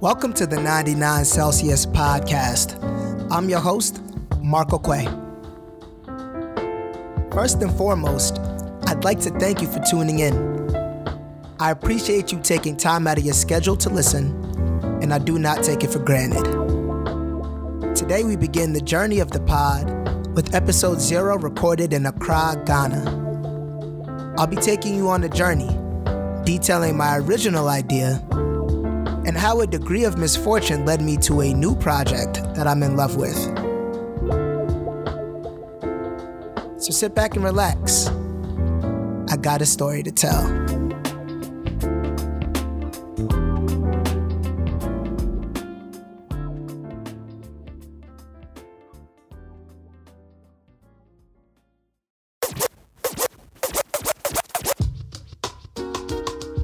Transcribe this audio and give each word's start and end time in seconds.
Welcome 0.00 0.32
to 0.34 0.46
the 0.46 0.60
99 0.60 1.24
Celsius 1.24 1.84
podcast. 1.84 2.80
I'm 3.32 3.48
your 3.48 3.58
host, 3.58 4.00
Marco 4.40 4.78
Quay. 4.78 5.06
First 7.32 7.60
and 7.62 7.76
foremost, 7.76 8.38
I'd 8.86 9.02
like 9.02 9.18
to 9.22 9.30
thank 9.40 9.60
you 9.60 9.66
for 9.66 9.80
tuning 9.80 10.20
in. 10.20 10.36
I 11.58 11.72
appreciate 11.72 12.30
you 12.30 12.38
taking 12.38 12.76
time 12.76 13.08
out 13.08 13.18
of 13.18 13.24
your 13.24 13.34
schedule 13.34 13.76
to 13.78 13.90
listen, 13.90 14.26
and 15.02 15.12
I 15.12 15.18
do 15.18 15.36
not 15.36 15.64
take 15.64 15.82
it 15.82 15.90
for 15.90 15.98
granted. 15.98 16.44
Today, 17.96 18.22
we 18.22 18.36
begin 18.36 18.74
the 18.74 18.80
journey 18.80 19.18
of 19.18 19.32
the 19.32 19.40
pod 19.40 19.90
with 20.36 20.54
episode 20.54 21.00
zero 21.00 21.36
recorded 21.36 21.92
in 21.92 22.06
Accra, 22.06 22.62
Ghana. 22.64 24.34
I'll 24.38 24.46
be 24.46 24.54
taking 24.54 24.94
you 24.94 25.08
on 25.08 25.24
a 25.24 25.28
journey, 25.28 25.76
detailing 26.44 26.96
my 26.96 27.16
original 27.16 27.66
idea 27.66 28.22
and 29.28 29.36
how 29.36 29.60
a 29.60 29.66
degree 29.66 30.04
of 30.04 30.16
misfortune 30.16 30.86
led 30.86 31.02
me 31.02 31.14
to 31.18 31.42
a 31.42 31.52
new 31.52 31.76
project 31.76 32.42
that 32.54 32.66
I'm 32.66 32.82
in 32.82 32.96
love 32.96 33.16
with. 33.16 33.36
So 36.82 36.92
sit 36.92 37.14
back 37.14 37.36
and 37.36 37.44
relax. 37.44 38.08
I 39.28 39.36
got 39.36 39.60
a 39.60 39.66
story 39.66 40.02
to 40.02 40.10
tell. 40.10 40.46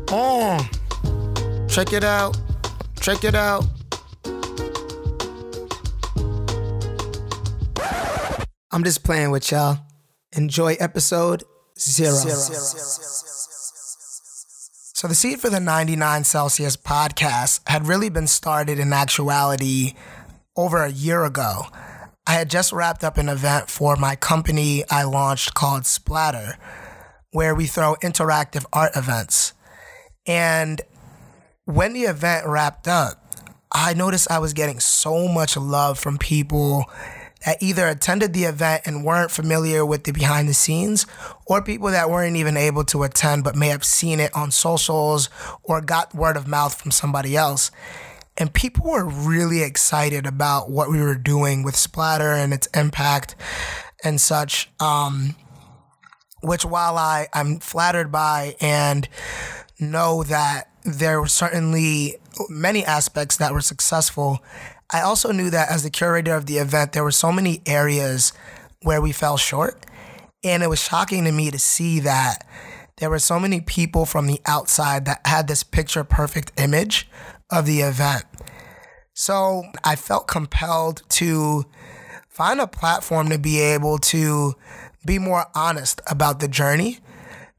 Oh, 0.09 0.67
check 1.69 1.93
it 1.93 2.05
out. 2.05 2.44
Check 3.05 3.23
it 3.23 3.35
out. 3.35 3.67
I'm 8.73 8.83
just 8.83 9.05
playing 9.05 9.31
with 9.31 9.51
y'all. 9.51 9.81
Enjoy 10.33 10.73
episode 10.81 11.45
zero. 11.79 12.15
zero. 12.15 12.35
So, 14.95 15.07
the 15.07 15.15
seed 15.15 15.39
for 15.39 15.51
the 15.51 15.61
99 15.61 16.25
Celsius 16.25 16.79
podcast 16.79 17.61
had 17.69 17.87
really 17.87 18.09
been 18.09 18.27
started 18.27 18.79
in 18.79 18.95
actuality 18.95 19.93
over 20.57 20.83
a 20.83 20.91
year 20.91 21.27
ago. 21.27 21.67
I 22.27 22.33
had 22.33 22.49
just 22.49 22.73
wrapped 22.73 23.05
up 23.05 23.19
an 23.19 23.29
event 23.29 23.69
for 23.69 23.97
my 23.97 24.17
company 24.17 24.83
I 24.91 25.03
launched 25.03 25.53
called 25.53 25.85
Splatter, 25.85 26.57
where 27.33 27.55
we 27.55 27.67
throw 27.67 27.97
interactive 27.97 28.65
art 28.73 28.97
events. 28.97 29.53
And 30.27 30.81
when 31.65 31.93
the 31.93 32.03
event 32.03 32.47
wrapped 32.47 32.89
up, 32.89 33.21
I 33.73 33.95
noticed 33.95 34.31
I 34.31 34.39
was 34.39 34.53
getting 34.53 34.81
so 34.81 35.27
much 35.29 35.57
love 35.57 35.99
from 35.99 36.19
people 36.19 36.85
that 37.45 37.63
either 37.63 37.87
attended 37.89 38.33
the 38.33 38.45
event 38.45 38.83
and 38.87 39.05
weren't 39.05 39.31
familiar 39.31 39.85
with 39.85 40.05
the 40.05 40.13
behind 40.13 40.49
the 40.49 40.55
scenes, 40.55 41.07
or 41.47 41.63
people 41.63 41.91
that 41.91 42.09
weren't 42.09 42.37
even 42.37 42.57
able 42.57 42.85
to 42.85 43.03
attend 43.03 43.45
but 43.45 43.57
may 43.57 43.69
have 43.69 43.85
seen 43.85 44.21
it 44.21 44.35
on 44.35 44.51
socials 44.51 45.29
or 45.63 45.81
got 45.81 46.15
word 46.15 46.37
of 46.37 46.47
mouth 46.47 46.75
from 46.75 46.91
somebody 46.91 47.37
else. 47.37 47.71
And 48.37 48.53
people 48.53 48.91
were 48.91 49.05
really 49.05 49.63
excited 49.63 50.27
about 50.27 50.71
what 50.71 50.91
we 50.91 51.01
were 51.01 51.15
doing 51.15 51.63
with 51.63 51.77
Splatter 51.77 52.33
and 52.33 52.53
its 52.53 52.67
impact 52.69 53.37
and 54.03 54.21
such. 54.21 54.71
Um, 54.81 55.37
which, 56.43 56.65
while 56.65 56.99
I, 56.99 57.29
I'm 57.33 57.59
flattered 57.59 58.13
by 58.13 58.57
and 58.61 59.09
know 59.81 60.25
that 60.25 60.74
there 60.85 61.21
were 61.21 61.29
certainly 61.29 62.17
many 62.49 62.85
aspects 62.85 63.37
that 63.39 63.53
were 63.53 63.61
successful, 63.61 64.43
I 64.93 65.01
also 65.01 65.33
knew 65.33 65.51
that 65.51 65.71
as 65.71 65.83
the 65.83 65.91
curator 65.91 66.35
of 66.35 66.47
the 66.47 66.59
event, 66.59 66.93
there 66.93 67.05
were 67.05 67.11
so 67.11 67.33
many 67.33 67.63
areas 67.67 68.33
where 68.83 69.01
we 69.01 69.13
fell 69.13 69.37
short. 69.37 69.87
And 70.43 70.63
it 70.63 70.69
was 70.69 70.83
shocking 70.83 71.25
to 71.25 71.33
me 71.33 71.51
to 71.51 71.59
see 71.59 72.01
that 72.01 72.47
there 72.99 73.11
were 73.11 73.19
so 73.19 73.41
many 73.41 73.61
people 73.61 74.05
from 74.05 74.27
the 74.27 74.41
outside 74.45 75.07
that 75.07 75.27
had 75.27 75.49
this 75.49 75.63
picture 75.63 76.05
perfect 76.05 76.53
image 76.61 77.09
of 77.51 77.67
the 77.67 77.81
event. 77.81 78.25
So 79.15 79.65
I 79.83 79.97
felt 79.97 80.29
compelled 80.29 81.03
to 81.11 81.65
find 82.29 82.61
a 82.61 82.67
platform 82.67 83.31
to 83.31 83.39
be 83.39 83.59
able 83.61 83.99
to 83.99 84.55
be 85.07 85.19
more 85.19 85.47
honest 85.55 86.01
about 86.07 86.41
the 86.41 86.49
journey 86.49 86.99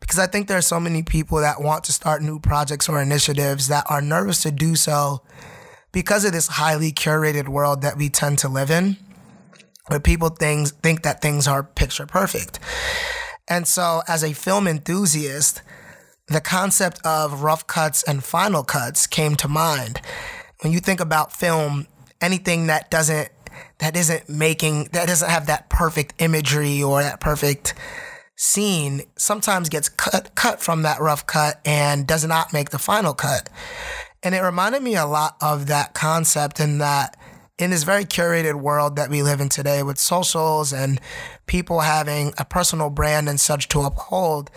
because 0.06 0.20
I 0.20 0.28
think 0.28 0.48
there 0.48 0.58
are 0.58 0.62
so 0.62 0.80
many 0.80 1.02
people 1.02 1.40
that 1.40 1.60
want 1.60 1.84
to 1.86 1.92
start 1.92 2.22
new 2.22 2.40
projects 2.40 2.88
or 2.88 3.02
initiatives 3.02 3.70
that 3.70 3.86
are 3.90 4.04
nervous 4.04 4.44
to 4.44 4.52
do 4.52 4.76
so 4.76 5.24
because 5.92 6.26
of 6.26 6.32
this 6.32 6.48
highly 6.48 6.92
curated 6.92 7.48
world 7.48 7.82
that 7.82 7.98
we 7.98 8.10
tend 8.10 8.38
to 8.38 8.48
live 8.48 8.70
in, 8.70 8.98
where 9.88 10.00
people 10.00 10.30
things 10.30 10.70
think 10.70 11.02
that 11.02 11.24
things 11.24 11.48
are 11.48 11.64
picture 11.64 12.06
perfect. 12.06 12.60
And 13.48 13.68
so, 13.68 14.04
as 14.08 14.24
a 14.24 14.34
film 14.34 14.68
enthusiast, 14.68 15.64
the 16.28 16.42
concept 16.42 17.04
of 17.04 17.42
rough 17.42 17.66
cuts 17.66 18.04
and 18.04 18.24
final 18.24 18.64
cuts 18.64 19.08
came 19.08 19.36
to 19.38 19.48
mind. 19.48 20.02
When 20.62 20.72
you 20.72 20.82
think 20.82 21.00
about 21.00 21.34
film, 21.34 21.88
anything 22.22 22.68
that 22.68 22.92
doesn't 22.92 23.30
that 23.80 23.98
isn't 23.98 24.30
making 24.30 24.90
that 24.92 25.08
doesn't 25.08 25.30
have 25.30 25.48
that 25.48 25.70
perfect 25.70 26.14
imagery 26.20 26.84
or 26.84 27.02
that 27.02 27.20
perfect 27.20 27.74
scene 28.36 29.04
sometimes 29.18 29.70
gets 29.70 29.90
cut 29.90 30.36
cut 30.36 30.62
from 30.62 30.82
that 30.82 31.00
rough 31.00 31.26
cut 31.26 31.62
and 31.66 32.06
does 32.06 32.26
not 32.26 32.54
make 32.54 32.70
the 32.70 32.80
final 32.80 33.14
cut. 33.14 33.50
And 34.24 34.36
it 34.36 34.42
reminded 34.42 34.82
me 34.82 34.96
a 34.96 35.06
lot 35.06 35.38
of 35.42 35.68
that 35.68 35.94
concept 35.94 36.60
in 36.60 36.80
that 36.80 37.16
in 37.58 37.70
this 37.70 37.84
very 37.84 38.04
curated 38.04 38.56
world 38.56 38.98
that 38.98 39.10
we 39.10 39.24
live 39.24 39.40
in 39.40 39.48
today 39.48 39.82
with 39.82 39.98
socials 39.98 40.74
and 40.74 41.00
people 41.46 41.80
having 41.80 42.34
a 42.38 42.44
personal 42.44 42.90
brand 42.90 43.30
and 43.30 43.40
such 43.40 43.70
to 43.70 43.82
uphold, 43.82 44.52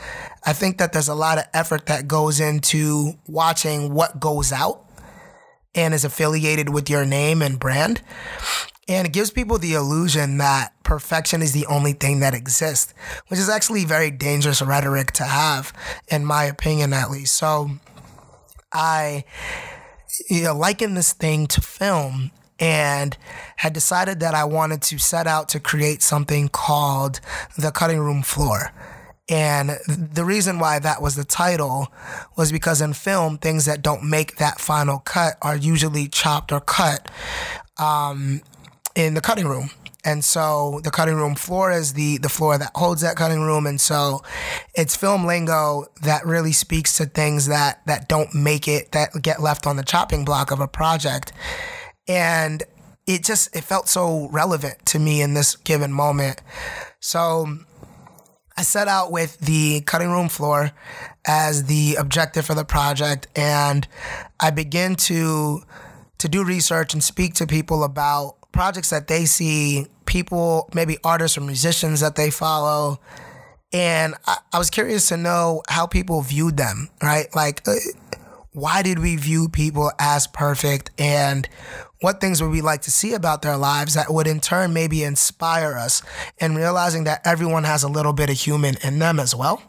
I 0.44 0.53
think 0.53 0.78
that 0.78 0.93
there's 0.93 1.09
a 1.09 1.15
lot 1.15 1.38
of 1.38 1.44
effort 1.55 1.87
that 1.87 2.09
goes 2.09 2.41
into 2.41 3.12
watching 3.28 3.94
what 3.94 4.19
goes 4.19 4.53
out 4.53 4.84
and 5.75 5.94
is 5.94 6.05
affiliated 6.05 6.71
with 6.71 6.91
your 6.91 7.05
name 7.05 7.41
and 7.41 7.61
brand. 7.61 8.03
And 8.88 9.06
it 9.06 9.12
gives 9.12 9.31
people 9.31 9.59
the 9.59 9.75
illusion 9.75 10.38
that 10.38 10.72
perfection 10.82 11.43
is 11.43 11.53
the 11.53 11.66
only 11.66 11.93
thing 11.93 12.21
that 12.21 12.34
exists, 12.34 12.94
which 13.28 13.38
is 13.38 13.49
actually 13.50 13.84
very 13.84 14.10
dangerous 14.10 14.62
rhetoric 14.62 15.12
to 15.12 15.25
have, 15.25 15.72
in 16.09 16.25
my 16.25 16.44
opinion, 16.44 16.94
at 16.94 17.10
least. 17.10 17.37
So 17.37 17.71
I 18.72 19.25
you 20.28 20.43
know, 20.43 20.54
likened 20.54 20.97
this 20.97 21.12
thing 21.12 21.47
to 21.49 21.60
film 21.60 22.31
and 22.59 23.16
had 23.56 23.72
decided 23.72 24.21
that 24.21 24.34
I 24.34 24.44
wanted 24.44 24.82
to 24.82 24.99
set 24.99 25.26
out 25.26 25.49
to 25.50 25.60
create 25.60 26.03
something 26.03 26.49
called 26.49 27.20
the 27.56 27.70
cutting 27.70 28.00
room 28.00 28.22
floor. 28.22 28.72
And 29.28 29.78
the 29.87 30.25
reason 30.25 30.59
why 30.59 30.78
that 30.78 31.03
was 31.03 31.15
the 31.15 31.25
title 31.25 31.88
was 32.37 32.50
because 32.50 32.81
in 32.81 32.94
film, 32.94 33.37
things 33.37 33.66
that 33.66 33.82
don't 33.82 34.03
make 34.09 34.37
that 34.37 34.59
final 34.59 35.00
cut 35.00 35.37
are 35.43 35.56
usually 35.56 36.09
chopped 36.09 36.50
or 36.50 36.60
cut 36.60 37.10
um, 37.76 38.41
in 38.98 39.14
the 39.14 39.20
cutting 39.20 39.47
room. 39.47 39.70
And 40.04 40.25
so 40.25 40.81
the 40.84 40.91
cutting 40.91 41.16
room 41.16 41.34
floor 41.34 41.72
is 41.72 41.92
the 41.92 42.19
the 42.19 42.28
floor 42.28 42.56
that 42.56 42.70
holds 42.75 43.03
that 43.03 43.16
cutting 43.16 43.42
room. 43.42 43.66
And 43.66 43.81
so 43.81 44.22
it's 44.75 44.97
film 44.97 45.26
lingo 45.26 45.86
that 46.03 46.25
really 46.25 46.53
speaks 46.53 46.97
to 46.98 47.06
things 47.06 47.47
that 47.47 47.84
that 47.87 48.08
don't 48.08 48.34
make 48.34 48.69
it 48.69 48.92
that 48.92 49.10
get 49.20 49.42
left 49.42 49.66
on 49.66 49.76
the 49.76 49.82
chopping 49.82 50.25
block 50.25 50.50
of 50.50 50.60
a 50.60 50.69
project. 50.69 51.32
And 52.06 52.62
it 53.06 53.25
just 53.25 53.54
it 53.56 53.64
felt 53.64 53.88
so 53.88 54.28
relevant 54.31 54.87
to 54.87 54.98
me 54.98 55.20
in 55.20 55.34
this 55.34 55.56
given 55.56 55.92
moment. 55.92 56.41
So 57.00 57.58
I 58.56 58.62
set 58.62 58.88
out 58.88 59.12
with 59.12 59.38
the 59.38 59.82
cutting 59.82 60.11
room 60.11 60.28
floor 60.28 60.73
as 61.26 61.64
the 61.64 61.96
objective 61.96 62.46
for 62.46 62.55
the 62.55 62.64
project 62.64 63.26
and 63.37 63.87
I 64.40 64.50
begin 64.50 64.94
to 64.96 65.62
to 66.19 66.28
do 66.28 66.44
research 66.44 66.94
and 66.94 67.02
speak 67.02 67.34
to 67.34 67.46
people 67.46 67.84
about 67.84 68.38
projects 68.58 68.90
that 68.90 69.06
they 69.06 69.25
see, 69.25 69.87
people, 70.05 70.69
maybe 70.75 70.99
artists 71.05 71.38
or 71.38 71.43
musicians 71.43 72.00
that 72.00 72.16
they 72.16 72.28
follow. 72.28 72.99
And 73.72 74.16
I, 74.26 74.38
I 74.52 74.58
was 74.58 74.69
curious 74.69 75.06
to 75.10 75.16
know 75.16 75.62
how 75.69 75.87
people 75.87 76.22
viewed 76.22 76.56
them, 76.56 76.88
right? 77.00 77.28
Like, 77.37 77.62
uh, 77.69 77.75
why 78.50 78.82
did 78.82 78.99
we 78.99 79.14
view 79.14 79.49
people 79.49 79.93
as 80.00 80.26
perfect? 80.26 80.90
And 80.99 81.49
what 82.00 82.20
things 82.20 82.43
would 82.43 82.50
we 82.50 82.60
like 82.60 82.82
to 82.82 82.90
see 82.90 83.14
about 83.14 83.43
their 83.43 83.56
lives 83.56 83.94
that 83.94 84.12
would 84.12 84.26
in 84.26 84.40
turn 84.40 84.72
maybe 84.72 85.04
inspire 85.04 85.75
us 85.75 86.02
and 86.40 86.56
realizing 86.56 87.04
that 87.04 87.20
everyone 87.25 87.62
has 87.62 87.84
a 87.84 87.88
little 87.88 88.12
bit 88.12 88.28
of 88.28 88.37
human 88.37 88.75
in 88.82 88.99
them 88.99 89.20
as 89.20 89.37
well? 89.37 89.62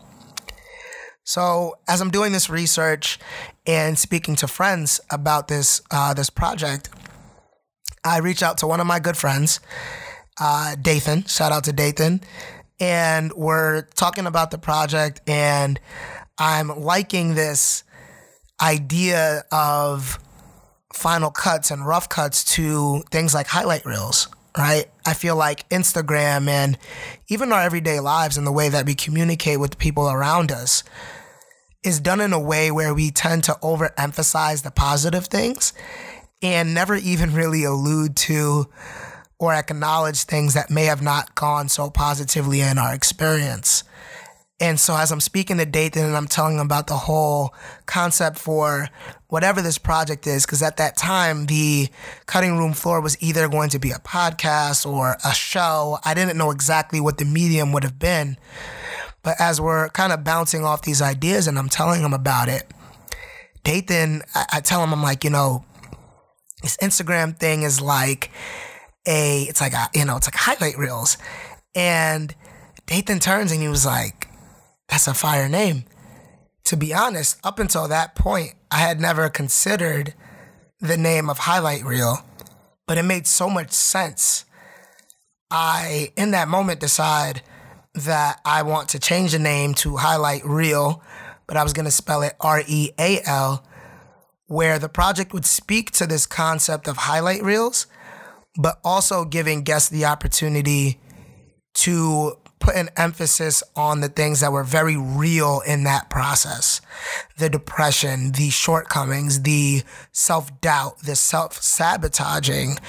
So 1.23 1.75
as 1.87 2.01
I'm 2.01 2.09
doing 2.09 2.31
this 2.31 2.49
research 2.49 3.19
and 3.67 3.99
speaking 3.99 4.35
to 4.37 4.47
friends 4.47 4.99
about 5.11 5.47
this 5.47 5.79
uh, 5.91 6.15
this 6.15 6.31
project, 6.31 6.89
I 8.03 8.19
reach 8.19 8.43
out 8.43 8.59
to 8.59 8.67
one 8.67 8.79
of 8.79 8.87
my 8.87 8.99
good 8.99 9.17
friends, 9.17 9.59
uh, 10.39 10.75
Dathan. 10.81 11.23
Shout 11.25 11.51
out 11.51 11.65
to 11.65 11.73
Dathan. 11.73 12.21
And 12.79 13.33
we're 13.33 13.83
talking 13.95 14.25
about 14.25 14.51
the 14.51 14.57
project, 14.57 15.21
and 15.27 15.79
I'm 16.37 16.69
liking 16.79 17.35
this 17.35 17.83
idea 18.61 19.43
of 19.51 20.17
final 20.93 21.29
cuts 21.29 21.71
and 21.71 21.85
rough 21.85 22.09
cuts 22.09 22.43
to 22.55 23.03
things 23.11 23.33
like 23.33 23.47
highlight 23.47 23.85
reels, 23.85 24.27
right? 24.57 24.85
I 25.05 25.13
feel 25.13 25.35
like 25.35 25.67
Instagram 25.69 26.47
and 26.47 26.77
even 27.27 27.51
our 27.51 27.61
everyday 27.61 27.99
lives 27.99 28.37
and 28.37 28.47
the 28.47 28.51
way 28.51 28.69
that 28.69 28.85
we 28.85 28.95
communicate 28.95 29.59
with 29.59 29.71
the 29.71 29.77
people 29.77 30.09
around 30.09 30.51
us 30.51 30.83
is 31.83 31.99
done 31.99 32.19
in 32.19 32.33
a 32.33 32.39
way 32.39 32.71
where 32.71 32.93
we 32.93 33.11
tend 33.11 33.43
to 33.45 33.53
overemphasize 33.61 34.63
the 34.63 34.71
positive 34.71 35.27
things 35.27 35.73
and 36.41 36.73
never 36.73 36.95
even 36.95 37.33
really 37.33 37.63
allude 37.63 38.15
to 38.15 38.67
or 39.39 39.53
acknowledge 39.53 40.23
things 40.23 40.53
that 40.53 40.69
may 40.69 40.85
have 40.85 41.01
not 41.01 41.33
gone 41.35 41.69
so 41.69 41.89
positively 41.89 42.61
in 42.61 42.77
our 42.77 42.93
experience. 42.93 43.83
And 44.61 44.77
so 44.77 44.95
as 44.97 45.11
I'm 45.11 45.21
speaking 45.21 45.57
to 45.57 45.65
Dathan 45.65 46.03
and 46.03 46.17
I'm 46.17 46.27
telling 46.27 46.55
him 46.55 46.65
about 46.65 46.87
the 46.87 46.97
whole 46.97 47.53
concept 47.85 48.37
for 48.37 48.89
whatever 49.27 49.61
this 49.61 49.77
project 49.77 50.27
is, 50.27 50.45
because 50.45 50.61
at 50.61 50.75
that 50.77 50.97
time 50.97 51.45
the 51.45 51.87
cutting 52.25 52.57
room 52.57 52.73
floor 52.73 52.99
was 52.99 53.15
either 53.21 53.47
going 53.47 53.69
to 53.69 53.79
be 53.79 53.91
a 53.91 53.99
podcast 53.99 54.85
or 54.85 55.15
a 55.23 55.33
show. 55.33 55.99
I 56.03 56.13
didn't 56.13 56.37
know 56.37 56.51
exactly 56.51 56.99
what 56.99 57.17
the 57.17 57.25
medium 57.25 57.71
would 57.71 57.83
have 57.83 57.97
been. 57.97 58.37
But 59.23 59.35
as 59.39 59.61
we're 59.61 59.89
kind 59.89 60.11
of 60.11 60.25
bouncing 60.25 60.65
off 60.65 60.81
these 60.81 61.01
ideas 61.01 61.47
and 61.47 61.57
I'm 61.57 61.69
telling 61.69 62.01
him 62.01 62.13
about 62.13 62.49
it, 62.49 62.69
Dathan, 63.63 64.23
I, 64.35 64.45
I 64.53 64.59
tell 64.59 64.83
him, 64.83 64.91
I'm 64.91 65.03
like, 65.03 65.23
you 65.23 65.29
know, 65.29 65.63
this 66.61 66.77
Instagram 66.77 67.37
thing 67.37 67.63
is 67.63 67.81
like 67.81 68.31
a, 69.07 69.43
it's 69.43 69.61
like 69.61 69.73
a, 69.73 69.89
you 69.93 70.05
know, 70.05 70.17
it's 70.17 70.27
like 70.27 70.35
highlight 70.35 70.77
reels. 70.77 71.17
And 71.75 72.35
Dathan 72.85 73.19
turns 73.19 73.51
and 73.51 73.61
he 73.61 73.67
was 73.67 73.85
like, 73.85 74.27
that's 74.87 75.07
a 75.07 75.13
fire 75.13 75.47
name. 75.47 75.85
To 76.65 76.77
be 76.77 76.93
honest, 76.93 77.39
up 77.43 77.59
until 77.59 77.87
that 77.87 78.15
point, 78.15 78.53
I 78.71 78.77
had 78.77 78.99
never 78.99 79.29
considered 79.29 80.13
the 80.79 80.97
name 80.97 81.29
of 81.29 81.39
highlight 81.39 81.83
reel, 81.83 82.19
but 82.87 82.97
it 82.97 83.03
made 83.03 83.27
so 83.27 83.49
much 83.49 83.71
sense. 83.71 84.45
I, 85.51 86.11
in 86.15 86.31
that 86.31 86.47
moment, 86.47 86.79
decide 86.79 87.41
that 87.95 88.39
I 88.45 88.61
want 88.63 88.89
to 88.89 88.99
change 88.99 89.31
the 89.31 89.39
name 89.39 89.73
to 89.75 89.97
highlight 89.97 90.45
reel, 90.45 91.01
but 91.47 91.57
I 91.57 91.63
was 91.63 91.73
going 91.73 91.85
to 91.85 91.91
spell 91.91 92.21
it 92.21 92.35
R 92.39 92.61
E 92.67 92.91
A 92.99 93.19
L, 93.25 93.63
where 94.49 94.79
the 94.79 94.89
project 94.89 95.31
would 95.31 95.45
speak 95.45 95.91
to 95.91 96.07
this 96.07 96.25
concept 96.25 96.87
of 96.87 96.97
highlight 96.97 97.43
reels, 97.43 97.85
but 98.57 98.79
also 98.83 99.23
giving 99.23 99.61
guests 99.61 99.89
the 99.89 100.03
opportunity 100.03 100.99
to 101.75 102.35
put 102.59 102.75
an 102.75 102.89
emphasis 102.97 103.63
on 103.75 104.01
the 104.01 104.09
things 104.09 104.41
that 104.41 104.51
were 104.51 104.63
very 104.63 104.97
real 104.97 105.61
in 105.65 105.83
that 105.85 106.09
process 106.09 106.81
the 107.37 107.49
depression, 107.49 108.31
the 108.33 108.49
shortcomings, 108.49 109.43
the 109.43 109.83
self 110.11 110.59
doubt, 110.61 110.99
the 110.99 111.15
self 111.15 111.61
sabotaging. 111.61 112.79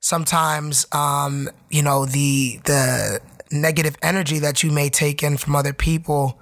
Sometimes, 0.00 0.86
um, 0.92 1.50
you 1.68 1.82
know, 1.82 2.06
the, 2.06 2.60
the 2.64 3.20
negative 3.50 3.96
energy 4.02 4.38
that 4.38 4.62
you 4.62 4.70
may 4.70 4.88
take 4.88 5.22
in 5.22 5.36
from 5.36 5.56
other 5.56 5.72
people, 5.72 6.38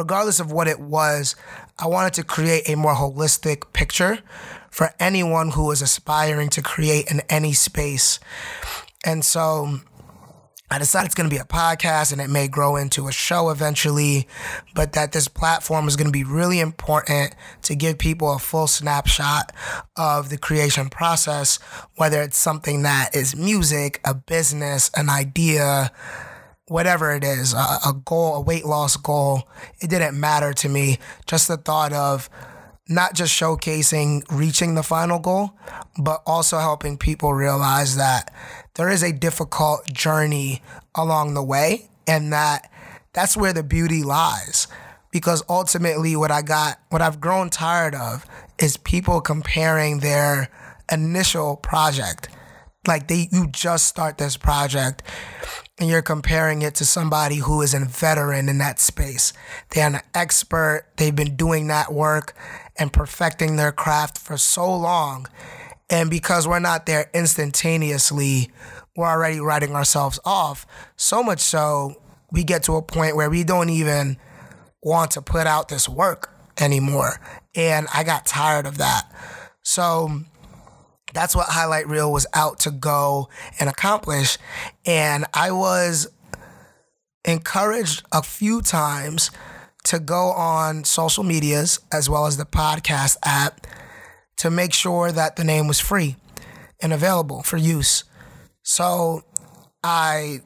regardless 0.00 0.40
of 0.40 0.50
what 0.50 0.66
it 0.66 0.80
was, 0.80 1.36
I 1.78 1.86
wanted 1.86 2.14
to 2.14 2.24
create 2.24 2.68
a 2.70 2.74
more 2.74 2.94
holistic 2.94 3.70
picture 3.74 4.20
for 4.70 4.94
anyone 4.98 5.50
who 5.50 5.70
is 5.72 5.82
aspiring 5.82 6.48
to 6.50 6.62
create 6.62 7.10
in 7.10 7.20
any 7.28 7.52
space. 7.52 8.18
And 9.04 9.22
so 9.22 9.80
I 10.70 10.78
decided 10.78 11.06
it's 11.06 11.14
going 11.14 11.28
to 11.28 11.34
be 11.34 11.40
a 11.40 11.44
podcast 11.44 12.12
and 12.12 12.20
it 12.20 12.30
may 12.30 12.48
grow 12.48 12.76
into 12.76 13.08
a 13.08 13.12
show 13.12 13.50
eventually, 13.50 14.26
but 14.74 14.94
that 14.94 15.12
this 15.12 15.28
platform 15.28 15.86
is 15.86 15.96
going 15.96 16.06
to 16.06 16.12
be 16.12 16.24
really 16.24 16.60
important 16.60 17.34
to 17.62 17.74
give 17.74 17.98
people 17.98 18.32
a 18.32 18.38
full 18.38 18.68
snapshot 18.68 19.52
of 19.96 20.30
the 20.30 20.38
creation 20.38 20.88
process, 20.88 21.58
whether 21.96 22.22
it's 22.22 22.38
something 22.38 22.84
that 22.84 23.14
is 23.14 23.36
music, 23.36 24.00
a 24.02 24.14
business, 24.14 24.90
an 24.96 25.10
idea, 25.10 25.90
whatever 26.70 27.12
it 27.12 27.24
is, 27.24 27.52
a, 27.52 27.56
a 27.56 27.94
goal, 28.04 28.36
a 28.36 28.40
weight 28.40 28.64
loss 28.64 28.96
goal. 28.96 29.48
It 29.80 29.90
didn't 29.90 30.18
matter 30.18 30.52
to 30.52 30.68
me. 30.68 30.98
Just 31.26 31.48
the 31.48 31.56
thought 31.56 31.92
of, 31.92 32.30
not 32.88 33.14
just 33.14 33.38
showcasing 33.38 34.22
reaching 34.30 34.76
the 34.76 34.84
final 34.84 35.18
goal, 35.18 35.58
but 35.98 36.22
also 36.24 36.58
helping 36.58 36.96
people 36.96 37.34
realize 37.34 37.96
that 37.96 38.32
there 38.74 38.88
is 38.88 39.02
a 39.02 39.12
difficult 39.12 39.92
journey 39.92 40.62
along 40.94 41.34
the 41.34 41.42
way 41.42 41.90
and 42.06 42.32
that 42.32 42.70
that's 43.12 43.36
where 43.36 43.52
the 43.52 43.64
beauty 43.64 44.04
lies. 44.04 44.68
Because 45.10 45.42
ultimately, 45.48 46.14
what 46.14 46.30
I 46.30 46.40
got, 46.40 46.78
what 46.90 47.02
I've 47.02 47.20
grown 47.20 47.50
tired 47.50 47.96
of 47.96 48.24
is 48.60 48.76
people 48.76 49.20
comparing 49.20 49.98
their 49.98 50.50
initial 50.92 51.56
project. 51.56 52.28
Like 52.86 53.08
they, 53.08 53.28
you 53.32 53.48
just 53.48 53.88
start 53.88 54.18
this 54.18 54.36
project 54.36 55.02
and 55.80 55.88
you're 55.88 56.02
comparing 56.02 56.60
it 56.60 56.74
to 56.76 56.84
somebody 56.84 57.36
who 57.36 57.62
is 57.62 57.72
a 57.72 57.80
veteran 57.80 58.50
in 58.50 58.58
that 58.58 58.78
space. 58.78 59.32
They're 59.70 59.86
an 59.86 60.00
expert. 60.14 60.84
They've 60.98 61.16
been 61.16 61.36
doing 61.36 61.68
that 61.68 61.90
work 61.90 62.34
and 62.78 62.92
perfecting 62.92 63.56
their 63.56 63.72
craft 63.72 64.18
for 64.18 64.36
so 64.36 64.72
long. 64.76 65.26
And 65.88 66.10
because 66.10 66.46
we're 66.46 66.60
not 66.60 66.84
there 66.84 67.10
instantaneously, 67.14 68.50
we're 68.94 69.08
already 69.08 69.40
writing 69.40 69.74
ourselves 69.74 70.20
off. 70.24 70.66
So 70.96 71.22
much 71.22 71.40
so, 71.40 72.00
we 72.30 72.44
get 72.44 72.62
to 72.64 72.76
a 72.76 72.82
point 72.82 73.16
where 73.16 73.30
we 73.30 73.42
don't 73.42 73.70
even 73.70 74.18
want 74.82 75.12
to 75.12 75.22
put 75.22 75.46
out 75.46 75.68
this 75.68 75.88
work 75.88 76.30
anymore. 76.60 77.20
And 77.54 77.88
I 77.92 78.04
got 78.04 78.26
tired 78.26 78.66
of 78.66 78.78
that. 78.78 79.10
So, 79.62 80.20
that's 81.12 81.34
what 81.34 81.46
Highlight 81.48 81.88
Reel 81.88 82.12
was 82.12 82.26
out 82.34 82.60
to 82.60 82.70
go 82.70 83.28
and 83.58 83.68
accomplish. 83.68 84.38
And 84.86 85.24
I 85.34 85.50
was 85.50 86.08
encouraged 87.24 88.02
a 88.12 88.22
few 88.22 88.62
times 88.62 89.30
to 89.84 89.98
go 89.98 90.30
on 90.32 90.84
social 90.84 91.24
medias 91.24 91.80
as 91.92 92.08
well 92.08 92.26
as 92.26 92.36
the 92.36 92.44
podcast 92.44 93.16
app 93.24 93.66
to 94.36 94.50
make 94.50 94.72
sure 94.72 95.12
that 95.12 95.36
the 95.36 95.44
name 95.44 95.66
was 95.66 95.80
free 95.80 96.16
and 96.80 96.92
available 96.92 97.42
for 97.42 97.56
use. 97.56 98.04
So 98.62 99.22
I 99.82 100.40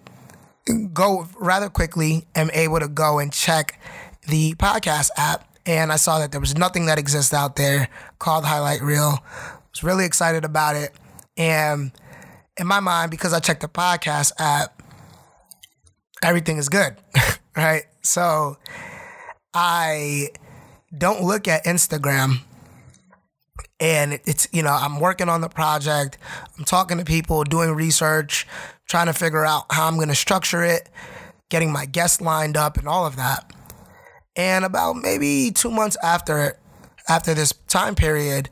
go 0.92 1.28
rather 1.38 1.68
quickly, 1.68 2.26
am 2.34 2.50
able 2.52 2.80
to 2.80 2.88
go 2.88 3.18
and 3.18 3.32
check 3.32 3.78
the 4.28 4.54
podcast 4.54 5.10
app. 5.16 5.48
And 5.66 5.90
I 5.92 5.96
saw 5.96 6.18
that 6.18 6.30
there 6.30 6.40
was 6.40 6.56
nothing 6.56 6.86
that 6.86 6.98
exists 6.98 7.32
out 7.32 7.56
there 7.56 7.88
called 8.18 8.44
Highlight 8.44 8.82
Reel 8.82 9.18
was 9.74 9.82
really 9.82 10.04
excited 10.04 10.44
about 10.44 10.76
it. 10.76 10.92
And 11.36 11.92
in 12.56 12.66
my 12.66 12.80
mind, 12.80 13.10
because 13.10 13.32
I 13.32 13.40
checked 13.40 13.60
the 13.60 13.68
podcast 13.68 14.32
app, 14.38 14.82
everything 16.22 16.58
is 16.58 16.68
good, 16.68 16.96
right? 17.56 17.84
So 18.02 18.56
I 19.52 20.28
don't 20.96 21.22
look 21.22 21.48
at 21.48 21.64
Instagram 21.64 22.40
and 23.80 24.20
it's 24.24 24.46
you 24.52 24.62
know 24.62 24.72
i'm 24.72 25.00
working 25.00 25.28
on 25.28 25.40
the 25.40 25.48
project 25.48 26.16
i'm 26.56 26.64
talking 26.64 26.98
to 26.98 27.04
people 27.04 27.42
doing 27.44 27.72
research 27.72 28.46
trying 28.88 29.06
to 29.06 29.12
figure 29.12 29.44
out 29.44 29.64
how 29.70 29.88
i'm 29.88 29.96
going 29.96 30.08
to 30.08 30.14
structure 30.14 30.62
it 30.62 30.88
getting 31.50 31.72
my 31.72 31.84
guests 31.84 32.20
lined 32.20 32.56
up 32.56 32.76
and 32.78 32.86
all 32.86 33.04
of 33.04 33.16
that 33.16 33.52
and 34.36 34.64
about 34.64 34.94
maybe 34.96 35.50
two 35.50 35.70
months 35.70 35.96
after 36.02 36.58
after 37.08 37.34
this 37.34 37.52
time 37.68 37.94
period 37.94 38.48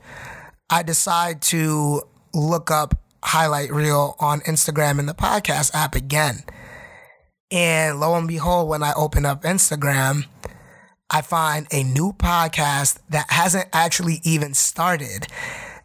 I 0.73 0.83
decide 0.83 1.43
to 1.43 2.01
look 2.33 2.71
up 2.71 2.99
highlight 3.23 3.71
reel 3.71 4.17
on 4.19 4.41
Instagram 4.41 4.99
in 4.99 5.05
the 5.05 5.13
podcast 5.13 5.75
app 5.75 5.95
again. 5.95 6.45
And 7.51 8.01
lo 8.01 8.15
and 8.15 8.27
behold, 8.27 8.71
when 8.71 8.83
I 8.83 8.95
open 8.95 9.27
up 9.27 9.43
Instagram, 9.43 10.25
I 11.11 11.21
find 11.21 11.67
a 11.71 11.83
new 11.83 12.15
podcast 12.15 13.01
that 13.11 13.27
hasn't 13.29 13.69
actually 13.75 14.23
even 14.25 14.55
started. 14.55 15.27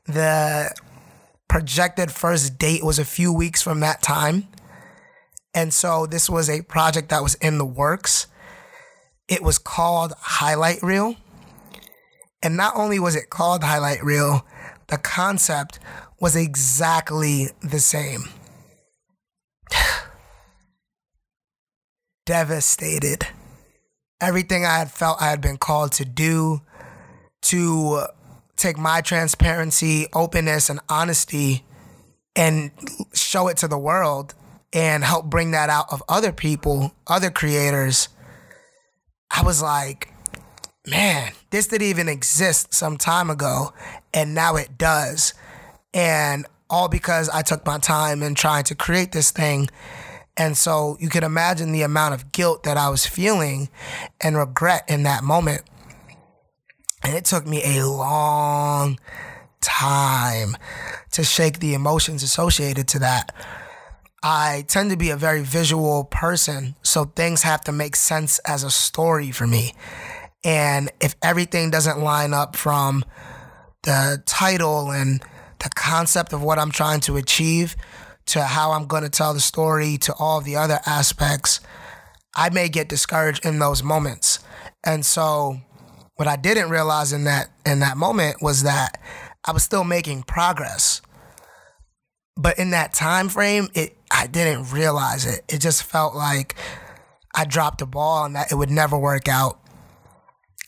The 0.05 0.73
projected 1.49 2.09
first 2.09 2.57
date 2.57 2.81
was 2.81 2.97
a 2.97 3.03
few 3.03 3.33
weeks 3.33 3.61
from 3.61 3.81
that 3.81 4.01
time. 4.01 4.47
And 5.53 5.73
so 5.73 6.05
this 6.05 6.29
was 6.29 6.49
a 6.49 6.61
project 6.61 7.09
that 7.09 7.21
was 7.21 7.35
in 7.35 7.57
the 7.57 7.65
works. 7.65 8.27
It 9.27 9.43
was 9.43 9.57
called 9.57 10.13
Highlight 10.17 10.81
Reel. 10.81 11.17
And 12.41 12.55
not 12.55 12.77
only 12.77 12.99
was 12.99 13.17
it 13.17 13.29
called 13.29 13.65
Highlight 13.65 14.01
Reel, 14.01 14.45
the 14.87 14.97
concept 14.97 15.79
was 16.19 16.35
exactly 16.35 17.49
the 17.61 17.79
same. 17.79 18.23
Devastated. 22.25 23.27
Everything 24.19 24.65
I 24.65 24.79
had 24.79 24.91
felt 24.91 25.21
I 25.21 25.29
had 25.29 25.41
been 25.41 25.57
called 25.57 25.91
to 25.93 26.05
do, 26.05 26.61
to 27.43 28.07
take 28.55 28.77
my 28.77 29.01
transparency, 29.01 30.07
openness, 30.13 30.69
and 30.69 30.79
honesty 30.89 31.63
and 32.35 32.71
show 33.13 33.47
it 33.47 33.57
to 33.57 33.67
the 33.67 33.77
world 33.77 34.33
and 34.73 35.03
help 35.03 35.25
bring 35.25 35.51
that 35.51 35.69
out 35.69 35.85
of 35.91 36.03
other 36.09 36.31
people, 36.31 36.93
other 37.07 37.29
creators. 37.29 38.09
I 39.29 39.43
was 39.43 39.61
like, 39.61 40.11
man, 40.85 41.33
this 41.49 41.67
didn't 41.67 41.87
even 41.87 42.09
exist 42.09 42.73
some 42.73 42.97
time 42.97 43.29
ago, 43.29 43.73
and 44.13 44.33
now 44.33 44.55
it 44.55 44.77
does. 44.77 45.33
And 45.93 46.45
all 46.69 46.89
because 46.89 47.29
I 47.29 47.41
took 47.41 47.65
my 47.65 47.77
time 47.77 48.21
in 48.21 48.35
trying 48.35 48.63
to 48.65 48.75
create 48.75 49.11
this 49.11 49.31
thing. 49.31 49.69
And 50.35 50.57
so 50.57 50.97
you 50.99 51.09
can 51.09 51.23
imagine 51.23 51.71
the 51.71 51.81
amount 51.81 52.13
of 52.13 52.31
guilt 52.31 52.63
that 52.63 52.77
I 52.77 52.89
was 52.89 53.05
feeling 53.05 53.69
and 54.21 54.37
regret 54.37 54.83
in 54.87 55.03
that 55.03 55.23
moment. 55.23 55.61
And 57.03 57.15
it 57.15 57.25
took 57.25 57.47
me 57.47 57.61
a 57.63 57.87
long 57.87 58.99
time 59.61 60.57
to 61.11 61.23
shake 61.23 61.59
the 61.59 61.73
emotions 61.73 62.21
associated 62.21 62.87
to 62.89 62.99
that. 62.99 63.33
I 64.21 64.65
tend 64.67 64.91
to 64.91 64.97
be 64.97 65.09
a 65.09 65.15
very 65.15 65.41
visual 65.43 66.03
person, 66.03 66.75
so 66.81 67.05
things 67.05 67.43
have 67.43 67.61
to 67.61 67.71
make 67.71 67.95
sense 67.95 68.39
as 68.39 68.63
a 68.63 68.71
story 68.71 69.31
for 69.31 69.47
me. 69.47 69.73
And 70.43 70.91
if 71.01 71.15
everything 71.21 71.71
doesn't 71.71 71.99
line 71.99 72.33
up 72.33 72.55
from 72.55 73.03
the 73.83 74.21
title 74.25 74.91
and 74.91 75.21
the 75.59 75.69
concept 75.75 76.33
of 76.33 76.41
what 76.43 76.59
I'm 76.59 76.71
trying 76.71 76.99
to 77.01 77.17
achieve 77.17 77.75
to 78.27 78.43
how 78.43 78.71
I'm 78.71 78.87
going 78.87 79.03
to 79.03 79.09
tell 79.09 79.33
the 79.33 79.39
story 79.39 79.97
to 79.99 80.13
all 80.19 80.41
the 80.41 80.55
other 80.55 80.79
aspects, 80.85 81.59
I 82.35 82.49
may 82.49 82.69
get 82.69 82.89
discouraged 82.89 83.45
in 83.45 83.59
those 83.59 83.81
moments. 83.81 84.39
And 84.85 85.05
so 85.05 85.57
what 86.15 86.27
I 86.27 86.35
didn't 86.35 86.69
realize 86.69 87.13
in 87.13 87.23
that 87.23 87.49
in 87.65 87.79
that 87.79 87.97
moment 87.97 88.41
was 88.41 88.63
that 88.63 88.99
I 89.45 89.51
was 89.51 89.63
still 89.63 89.83
making 89.83 90.23
progress. 90.23 91.01
But 92.35 92.59
in 92.59 92.71
that 92.71 92.93
time 92.93 93.29
frame, 93.29 93.69
it 93.73 93.97
I 94.11 94.27
didn't 94.27 94.71
realize 94.71 95.25
it. 95.25 95.41
It 95.47 95.59
just 95.59 95.83
felt 95.83 96.15
like 96.15 96.55
I 97.35 97.45
dropped 97.45 97.79
the 97.79 97.85
ball 97.85 98.25
and 98.25 98.35
that 98.35 98.51
it 98.51 98.55
would 98.55 98.71
never 98.71 98.97
work 98.97 99.27
out. 99.27 99.59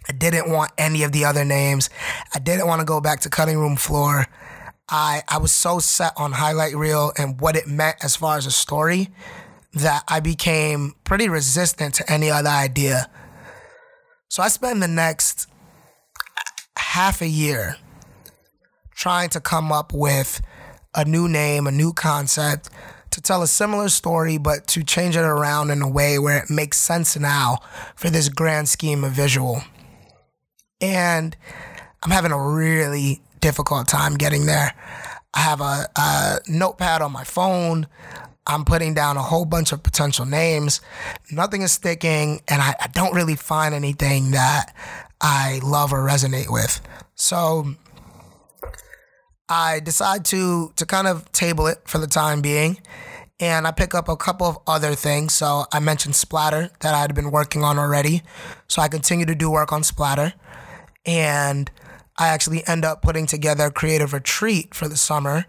I 0.09 0.11
didn't 0.11 0.49
want 0.49 0.71
any 0.77 1.03
of 1.03 1.11
the 1.11 1.23
other 1.25 1.45
names. 1.45 1.89
I 2.33 2.39
didn't 2.39 2.65
want 2.65 2.79
to 2.79 2.85
go 2.85 2.99
back 2.99 3.19
to 3.21 3.29
cutting 3.29 3.59
room 3.59 3.75
floor. 3.75 4.25
I 4.89 5.21
I 5.27 5.37
was 5.37 5.51
so 5.51 5.77
set 5.77 6.13
on 6.17 6.31
highlight 6.31 6.75
reel 6.75 7.13
and 7.15 7.39
what 7.39 7.55
it 7.55 7.67
meant 7.67 7.97
as 8.03 8.15
far 8.15 8.35
as 8.35 8.47
a 8.47 8.51
story 8.51 9.09
that 9.73 10.03
I 10.07 10.19
became 10.19 10.95
pretty 11.03 11.29
resistant 11.29 11.93
to 11.95 12.11
any 12.11 12.31
other 12.31 12.49
idea. 12.49 13.07
So 14.29 14.41
I 14.41 14.47
spent 14.47 14.79
the 14.79 14.87
next 14.87 15.47
half 16.75 17.21
a 17.21 17.27
year 17.27 17.77
trying 18.95 19.29
to 19.29 19.39
come 19.39 19.71
up 19.71 19.93
with 19.93 20.41
a 20.95 21.05
new 21.05 21.27
name, 21.27 21.67
a 21.67 21.71
new 21.71 21.93
concept 21.93 22.69
to 23.11 23.21
tell 23.21 23.43
a 23.43 23.47
similar 23.47 23.89
story, 23.89 24.39
but 24.39 24.65
to 24.67 24.83
change 24.83 25.15
it 25.15 25.21
around 25.21 25.69
in 25.69 25.83
a 25.83 25.89
way 25.89 26.17
where 26.17 26.37
it 26.37 26.49
makes 26.49 26.77
sense 26.77 27.17
now 27.17 27.59
for 27.95 28.09
this 28.09 28.27
grand 28.27 28.69
scheme 28.69 29.03
of 29.03 29.11
visual. 29.11 29.61
And 30.81 31.35
I'm 32.03 32.11
having 32.11 32.31
a 32.31 32.49
really 32.49 33.21
difficult 33.41 33.87
time 33.87 34.15
getting 34.15 34.45
there. 34.45 34.73
I 35.33 35.39
have 35.39 35.61
a, 35.61 35.87
a 35.95 36.39
notepad 36.47 37.01
on 37.01 37.11
my 37.11 37.23
phone. 37.23 37.87
I'm 38.47 38.65
putting 38.65 38.93
down 38.93 39.17
a 39.17 39.21
whole 39.21 39.45
bunch 39.45 39.71
of 39.71 39.83
potential 39.83 40.25
names. 40.25 40.81
Nothing 41.31 41.61
is 41.61 41.71
sticking, 41.71 42.41
and 42.47 42.61
I, 42.61 42.75
I 42.79 42.87
don't 42.87 43.13
really 43.13 43.35
find 43.35 43.75
anything 43.75 44.31
that 44.31 44.73
I 45.21 45.59
love 45.63 45.93
or 45.93 45.99
resonate 45.99 46.51
with. 46.51 46.81
So 47.13 47.75
I 49.47 49.79
decide 49.81 50.25
to 50.25 50.71
to 50.77 50.85
kind 50.85 51.07
of 51.07 51.31
table 51.31 51.67
it 51.67 51.79
for 51.85 51.97
the 51.99 52.07
time 52.07 52.41
being. 52.41 52.79
And 53.41 53.65
I 53.65 53.71
pick 53.71 53.95
up 53.95 54.09
a 54.09 54.17
couple 54.17 54.47
of 54.47 54.57
other 54.67 54.95
things. 54.95 55.33
So 55.33 55.65
I 55.71 55.79
mentioned 55.79 56.15
Splatter 56.15 56.71
that 56.81 56.93
I 56.93 56.99
had 56.99 57.15
been 57.15 57.31
working 57.31 57.63
on 57.63 57.79
already. 57.79 58.21
So 58.67 58.81
I 58.81 58.89
continue 58.89 59.25
to 59.25 59.35
do 59.35 59.49
work 59.49 59.71
on 59.71 59.83
Splatter. 59.83 60.33
And 61.05 61.71
I 62.17 62.27
actually 62.27 62.67
end 62.67 62.85
up 62.85 63.01
putting 63.01 63.25
together 63.25 63.65
a 63.65 63.71
creative 63.71 64.13
retreat 64.13 64.75
for 64.75 64.87
the 64.87 64.97
summer 64.97 65.45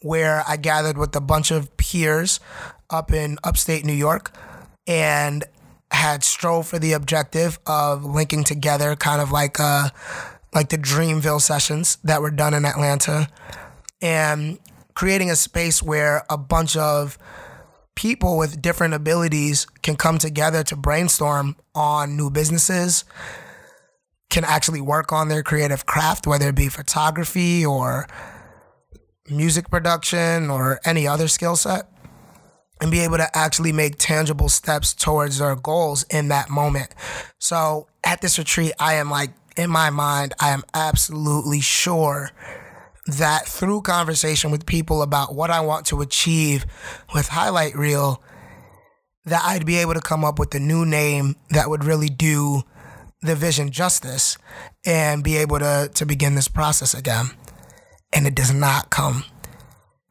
where 0.00 0.42
I 0.46 0.56
gathered 0.56 0.98
with 0.98 1.14
a 1.16 1.20
bunch 1.20 1.50
of 1.50 1.76
peers 1.76 2.40
up 2.90 3.12
in 3.12 3.38
upstate 3.44 3.84
New 3.84 3.94
York 3.94 4.34
and 4.86 5.44
had 5.90 6.24
strove 6.24 6.66
for 6.66 6.78
the 6.78 6.92
objective 6.92 7.58
of 7.66 8.04
linking 8.04 8.44
together 8.44 8.96
kind 8.96 9.22
of 9.22 9.30
like 9.30 9.60
uh 9.60 9.88
like 10.52 10.68
the 10.68 10.78
Dreamville 10.78 11.40
sessions 11.40 11.98
that 12.04 12.20
were 12.20 12.30
done 12.30 12.54
in 12.54 12.64
Atlanta 12.64 13.28
and 14.00 14.58
creating 14.94 15.30
a 15.30 15.36
space 15.36 15.82
where 15.82 16.24
a 16.30 16.36
bunch 16.36 16.76
of 16.76 17.18
people 17.96 18.36
with 18.36 18.62
different 18.62 18.94
abilities 18.94 19.66
can 19.82 19.96
come 19.96 20.18
together 20.18 20.62
to 20.64 20.76
brainstorm 20.76 21.56
on 21.74 22.16
new 22.16 22.30
businesses 22.30 23.04
can 24.34 24.44
actually 24.44 24.80
work 24.80 25.12
on 25.12 25.28
their 25.28 25.44
creative 25.44 25.86
craft, 25.86 26.26
whether 26.26 26.48
it 26.48 26.56
be 26.56 26.68
photography 26.68 27.64
or 27.64 28.08
music 29.30 29.70
production 29.70 30.50
or 30.50 30.80
any 30.84 31.06
other 31.06 31.28
skill 31.28 31.54
set, 31.54 31.88
and 32.80 32.90
be 32.90 32.98
able 32.98 33.16
to 33.16 33.28
actually 33.32 33.70
make 33.70 33.94
tangible 33.96 34.48
steps 34.48 34.92
towards 34.92 35.38
their 35.38 35.54
goals 35.54 36.02
in 36.10 36.26
that 36.28 36.50
moment. 36.50 36.92
So 37.38 37.86
at 38.02 38.22
this 38.22 38.36
retreat, 38.36 38.72
I 38.80 38.94
am 38.94 39.08
like, 39.08 39.30
in 39.56 39.70
my 39.70 39.90
mind, 39.90 40.34
I 40.40 40.50
am 40.50 40.64
absolutely 40.74 41.60
sure 41.60 42.32
that 43.06 43.46
through 43.46 43.82
conversation 43.82 44.50
with 44.50 44.66
people 44.66 45.00
about 45.00 45.32
what 45.36 45.50
I 45.50 45.60
want 45.60 45.86
to 45.86 46.00
achieve 46.00 46.66
with 47.14 47.28
Highlight 47.28 47.76
Reel, 47.76 48.20
that 49.26 49.42
I'd 49.44 49.64
be 49.64 49.76
able 49.76 49.94
to 49.94 50.00
come 50.00 50.24
up 50.24 50.40
with 50.40 50.52
a 50.56 50.60
new 50.60 50.84
name 50.84 51.36
that 51.50 51.70
would 51.70 51.84
really 51.84 52.08
do 52.08 52.64
the 53.24 53.34
vision 53.34 53.70
justice 53.70 54.36
and 54.84 55.24
be 55.24 55.38
able 55.38 55.58
to 55.58 55.90
to 55.94 56.06
begin 56.06 56.34
this 56.34 56.48
process 56.48 56.94
again. 56.94 57.30
And 58.12 58.26
it 58.26 58.34
does 58.34 58.52
not 58.52 58.90
come. 58.90 59.24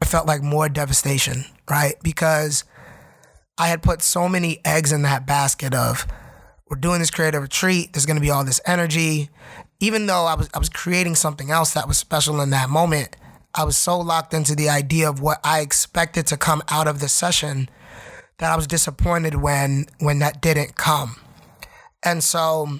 It 0.01 0.07
felt 0.07 0.27
like 0.27 0.41
more 0.41 0.67
devastation, 0.67 1.45
right? 1.69 1.95
Because 2.03 2.65
I 3.57 3.67
had 3.67 3.83
put 3.83 4.01
so 4.01 4.27
many 4.27 4.59
eggs 4.65 4.91
in 4.91 5.03
that 5.03 5.25
basket 5.27 5.73
of 5.73 6.07
we're 6.69 6.77
doing 6.77 6.99
this 6.99 7.11
creative 7.11 7.43
retreat, 7.43 7.93
there's 7.93 8.07
gonna 8.07 8.19
be 8.19 8.31
all 8.31 8.43
this 8.43 8.59
energy. 8.65 9.29
Even 9.79 10.07
though 10.07 10.25
I 10.25 10.33
was 10.33 10.49
I 10.53 10.59
was 10.59 10.69
creating 10.69 11.15
something 11.15 11.51
else 11.51 11.73
that 11.75 11.87
was 11.87 11.99
special 11.99 12.41
in 12.41 12.49
that 12.49 12.69
moment, 12.69 13.15
I 13.53 13.63
was 13.63 13.77
so 13.77 13.99
locked 13.99 14.33
into 14.33 14.55
the 14.55 14.69
idea 14.69 15.07
of 15.07 15.21
what 15.21 15.39
I 15.43 15.59
expected 15.59 16.25
to 16.27 16.37
come 16.37 16.63
out 16.69 16.87
of 16.87 16.99
the 16.99 17.07
session 17.07 17.69
that 18.39 18.51
I 18.51 18.55
was 18.55 18.65
disappointed 18.65 19.35
when 19.35 19.85
when 19.99 20.17
that 20.19 20.41
didn't 20.41 20.75
come. 20.75 21.17
And 22.03 22.23
so 22.23 22.79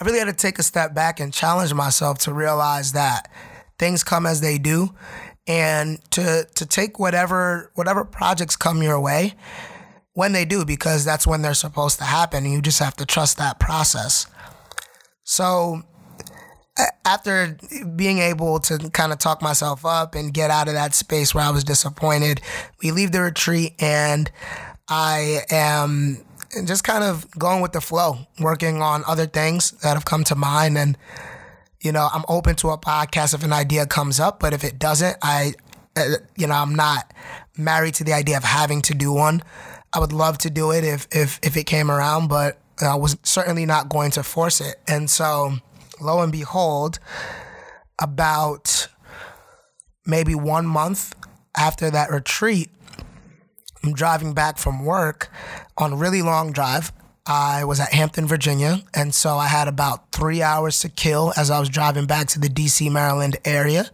I 0.00 0.04
really 0.04 0.18
had 0.18 0.26
to 0.26 0.32
take 0.32 0.58
a 0.58 0.62
step 0.62 0.94
back 0.94 1.20
and 1.20 1.32
challenge 1.32 1.72
myself 1.74 2.18
to 2.20 2.32
realize 2.32 2.92
that 2.92 3.30
things 3.78 4.04
come 4.04 4.26
as 4.26 4.40
they 4.40 4.58
do 4.58 4.94
and 5.46 5.98
to 6.10 6.46
to 6.54 6.66
take 6.66 6.98
whatever 6.98 7.70
whatever 7.74 8.04
projects 8.04 8.56
come 8.56 8.82
your 8.82 8.98
way 9.00 9.34
when 10.14 10.32
they 10.32 10.44
do 10.44 10.64
because 10.64 11.04
that's 11.04 11.26
when 11.26 11.42
they're 11.42 11.54
supposed 11.54 11.98
to 11.98 12.04
happen 12.04 12.44
and 12.44 12.52
you 12.52 12.62
just 12.62 12.78
have 12.78 12.96
to 12.96 13.04
trust 13.04 13.36
that 13.36 13.58
process. 13.58 14.26
So 15.24 15.82
after 17.04 17.56
being 17.94 18.18
able 18.18 18.58
to 18.60 18.90
kind 18.90 19.12
of 19.12 19.18
talk 19.18 19.42
myself 19.42 19.84
up 19.84 20.14
and 20.14 20.32
get 20.32 20.50
out 20.50 20.68
of 20.68 20.74
that 20.74 20.94
space 20.94 21.34
where 21.34 21.44
I 21.44 21.50
was 21.50 21.64
disappointed, 21.64 22.40
we 22.82 22.90
leave 22.90 23.12
the 23.12 23.20
retreat 23.20 23.74
and 23.78 24.30
I 24.88 25.40
am 25.50 26.24
and 26.56 26.66
just 26.66 26.84
kind 26.84 27.04
of 27.04 27.30
going 27.38 27.60
with 27.60 27.72
the 27.72 27.80
flow, 27.80 28.18
working 28.40 28.82
on 28.82 29.02
other 29.06 29.26
things 29.26 29.72
that 29.82 29.94
have 29.94 30.04
come 30.04 30.24
to 30.24 30.34
mind. 30.34 30.78
And, 30.78 30.96
you 31.80 31.92
know, 31.92 32.08
I'm 32.12 32.24
open 32.28 32.56
to 32.56 32.70
a 32.70 32.78
podcast 32.78 33.34
if 33.34 33.44
an 33.44 33.52
idea 33.52 33.86
comes 33.86 34.20
up, 34.20 34.40
but 34.40 34.52
if 34.52 34.64
it 34.64 34.78
doesn't, 34.78 35.16
I, 35.22 35.54
uh, 35.96 36.16
you 36.36 36.46
know, 36.46 36.54
I'm 36.54 36.74
not 36.74 37.12
married 37.56 37.94
to 37.94 38.04
the 38.04 38.12
idea 38.12 38.36
of 38.36 38.44
having 38.44 38.82
to 38.82 38.94
do 38.94 39.12
one. 39.12 39.42
I 39.92 40.00
would 40.00 40.12
love 40.12 40.38
to 40.38 40.50
do 40.50 40.72
it 40.72 40.84
if, 40.84 41.06
if, 41.12 41.38
if 41.42 41.56
it 41.56 41.64
came 41.64 41.90
around, 41.90 42.28
but 42.28 42.58
I 42.80 42.96
was 42.96 43.16
certainly 43.22 43.66
not 43.66 43.88
going 43.88 44.10
to 44.12 44.22
force 44.22 44.60
it. 44.60 44.76
And 44.88 45.08
so, 45.08 45.54
lo 46.00 46.20
and 46.20 46.32
behold, 46.32 46.98
about 48.00 48.88
maybe 50.04 50.34
one 50.34 50.66
month 50.66 51.14
after 51.56 51.90
that 51.90 52.10
retreat, 52.10 52.70
I'm 53.84 53.92
driving 53.92 54.32
back 54.32 54.58
from 54.58 54.84
work 54.84 55.30
on 55.76 55.92
a 55.92 55.96
really 55.96 56.22
long 56.22 56.52
drive. 56.52 56.92
I 57.26 57.64
was 57.64 57.80
at 57.80 57.92
Hampton, 57.92 58.26
Virginia, 58.26 58.82
and 58.92 59.14
so 59.14 59.36
I 59.36 59.46
had 59.46 59.66
about 59.66 60.12
three 60.12 60.42
hours 60.42 60.80
to 60.80 60.90
kill 60.90 61.32
as 61.36 61.50
I 61.50 61.58
was 61.58 61.70
driving 61.70 62.06
back 62.06 62.26
to 62.28 62.38
the 62.38 62.48
DC, 62.48 62.90
Maryland 62.92 63.36
area. 63.44 63.90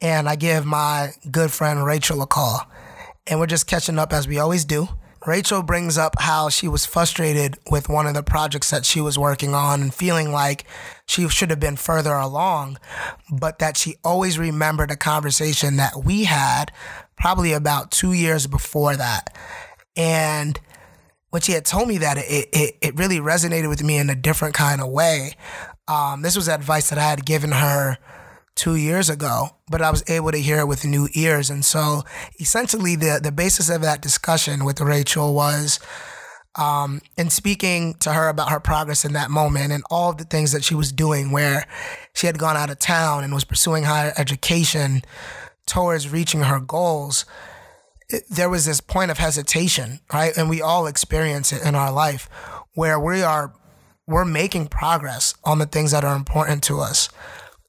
And 0.00 0.28
I 0.28 0.36
give 0.36 0.64
my 0.64 1.10
good 1.30 1.50
friend 1.50 1.84
Rachel 1.84 2.22
a 2.22 2.26
call, 2.26 2.70
and 3.26 3.40
we're 3.40 3.46
just 3.46 3.66
catching 3.66 3.98
up 3.98 4.12
as 4.12 4.28
we 4.28 4.38
always 4.38 4.64
do. 4.64 4.88
Rachel 5.26 5.64
brings 5.64 5.98
up 5.98 6.14
how 6.20 6.48
she 6.48 6.68
was 6.68 6.86
frustrated 6.86 7.58
with 7.70 7.88
one 7.88 8.06
of 8.06 8.14
the 8.14 8.22
projects 8.22 8.70
that 8.70 8.86
she 8.86 9.00
was 9.00 9.18
working 9.18 9.52
on 9.52 9.82
and 9.82 9.92
feeling 9.92 10.30
like 10.30 10.64
she 11.06 11.28
should 11.28 11.50
have 11.50 11.58
been 11.58 11.76
further 11.76 12.14
along, 12.14 12.78
but 13.28 13.58
that 13.58 13.76
she 13.76 13.96
always 14.04 14.38
remembered 14.38 14.92
a 14.92 14.96
conversation 14.96 15.76
that 15.76 16.04
we 16.04 16.24
had 16.24 16.70
probably 17.16 17.52
about 17.52 17.90
two 17.90 18.12
years 18.12 18.46
before 18.46 18.94
that. 18.94 19.36
And 19.96 20.60
when 21.30 21.42
she 21.42 21.52
had 21.52 21.64
told 21.64 21.88
me 21.88 21.98
that, 21.98 22.16
it, 22.18 22.48
it, 22.52 22.76
it 22.80 22.96
really 22.96 23.18
resonated 23.18 23.68
with 23.68 23.82
me 23.82 23.98
in 23.98 24.08
a 24.10 24.14
different 24.14 24.54
kind 24.54 24.80
of 24.80 24.88
way. 24.88 25.34
Um, 25.86 26.22
this 26.22 26.36
was 26.36 26.48
advice 26.48 26.90
that 26.90 26.98
I 26.98 27.08
had 27.08 27.24
given 27.24 27.52
her 27.52 27.98
two 28.54 28.76
years 28.76 29.08
ago, 29.08 29.50
but 29.70 29.80
I 29.80 29.90
was 29.90 30.02
able 30.08 30.32
to 30.32 30.38
hear 30.38 30.58
it 30.58 30.66
with 30.66 30.84
new 30.84 31.08
ears. 31.14 31.50
And 31.50 31.64
so 31.64 32.02
essentially, 32.40 32.96
the, 32.96 33.20
the 33.22 33.32
basis 33.32 33.70
of 33.70 33.82
that 33.82 34.02
discussion 34.02 34.64
with 34.64 34.80
Rachel 34.80 35.34
was 35.34 35.78
um, 36.56 37.00
in 37.16 37.30
speaking 37.30 37.94
to 38.00 38.12
her 38.12 38.28
about 38.28 38.50
her 38.50 38.58
progress 38.58 39.04
in 39.04 39.12
that 39.12 39.30
moment 39.30 39.72
and 39.72 39.84
all 39.90 40.12
the 40.12 40.24
things 40.24 40.52
that 40.52 40.64
she 40.64 40.74
was 40.74 40.90
doing, 40.92 41.30
where 41.30 41.66
she 42.14 42.26
had 42.26 42.38
gone 42.38 42.56
out 42.56 42.70
of 42.70 42.78
town 42.78 43.22
and 43.22 43.32
was 43.32 43.44
pursuing 43.44 43.84
higher 43.84 44.12
education 44.16 45.02
towards 45.66 46.08
reaching 46.08 46.40
her 46.40 46.58
goals. 46.58 47.24
It, 48.10 48.24
there 48.30 48.48
was 48.48 48.64
this 48.64 48.80
point 48.80 49.10
of 49.10 49.18
hesitation, 49.18 50.00
right? 50.12 50.36
And 50.36 50.48
we 50.48 50.62
all 50.62 50.86
experience 50.86 51.52
it 51.52 51.62
in 51.62 51.74
our 51.74 51.92
life 51.92 52.28
where 52.74 52.98
we 52.98 53.22
are 53.22 53.52
we're 54.06 54.24
making 54.24 54.68
progress 54.68 55.34
on 55.44 55.58
the 55.58 55.66
things 55.66 55.90
that 55.90 56.02
are 56.02 56.16
important 56.16 56.62
to 56.62 56.80
us 56.80 57.10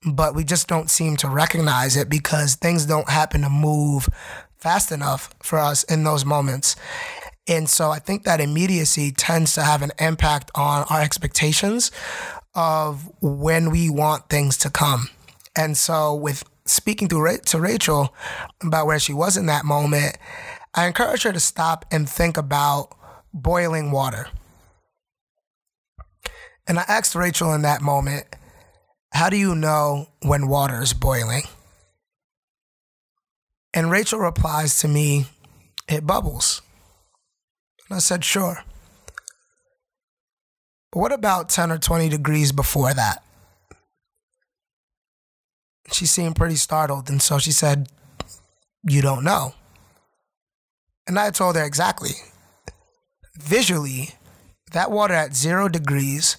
but 0.05 0.33
we 0.35 0.43
just 0.43 0.67
don't 0.67 0.89
seem 0.89 1.17
to 1.17 1.27
recognize 1.27 1.97
it 1.97 2.09
because 2.09 2.55
things 2.55 2.85
don't 2.85 3.09
happen 3.09 3.41
to 3.41 3.49
move 3.49 4.07
fast 4.57 4.91
enough 4.91 5.29
for 5.41 5.59
us 5.59 5.83
in 5.83 6.03
those 6.03 6.25
moments. 6.25 6.75
And 7.47 7.69
so 7.69 7.91
I 7.91 7.99
think 7.99 8.23
that 8.23 8.39
immediacy 8.39 9.11
tends 9.11 9.53
to 9.55 9.63
have 9.63 9.81
an 9.81 9.91
impact 9.99 10.51
on 10.55 10.85
our 10.89 11.01
expectations 11.01 11.91
of 12.55 13.09
when 13.21 13.71
we 13.71 13.89
want 13.89 14.29
things 14.29 14.57
to 14.59 14.69
come. 14.69 15.09
And 15.55 15.75
so 15.75 16.13
with 16.15 16.43
speaking 16.69 17.07
to, 17.09 17.37
to 17.45 17.59
Rachel 17.59 18.13
about 18.61 18.85
where 18.85 18.99
she 18.99 19.13
was 19.13 19.37
in 19.37 19.47
that 19.47 19.65
moment, 19.65 20.17
I 20.73 20.87
encourage 20.87 21.23
her 21.23 21.33
to 21.33 21.39
stop 21.39 21.85
and 21.91 22.09
think 22.09 22.37
about 22.37 22.95
boiling 23.33 23.91
water. 23.91 24.27
And 26.67 26.79
I 26.79 26.85
asked 26.87 27.15
Rachel 27.15 27.53
in 27.53 27.63
that 27.63 27.81
moment, 27.81 28.25
how 29.11 29.29
do 29.29 29.37
you 29.37 29.55
know 29.55 30.07
when 30.21 30.47
water 30.47 30.81
is 30.81 30.93
boiling? 30.93 31.43
And 33.73 33.91
Rachel 33.91 34.19
replies 34.19 34.79
to 34.81 34.87
me, 34.87 35.25
It 35.87 36.05
bubbles. 36.05 36.61
And 37.89 37.97
I 37.97 37.99
said, 37.99 38.23
Sure. 38.23 38.63
But 40.91 40.99
what 40.99 41.11
about 41.11 41.49
10 41.49 41.71
or 41.71 41.77
20 41.77 42.09
degrees 42.09 42.51
before 42.51 42.93
that? 42.93 43.23
She 45.91 46.05
seemed 46.05 46.35
pretty 46.35 46.55
startled, 46.55 47.09
and 47.09 47.21
so 47.21 47.39
she 47.39 47.51
said, 47.51 47.89
You 48.83 49.01
don't 49.01 49.23
know. 49.23 49.53
And 51.07 51.17
I 51.17 51.31
told 51.31 51.55
her 51.55 51.63
exactly. 51.63 52.11
Visually, 53.39 54.09
that 54.73 54.91
water 54.91 55.13
at 55.13 55.35
zero 55.35 55.67
degrees 55.67 56.37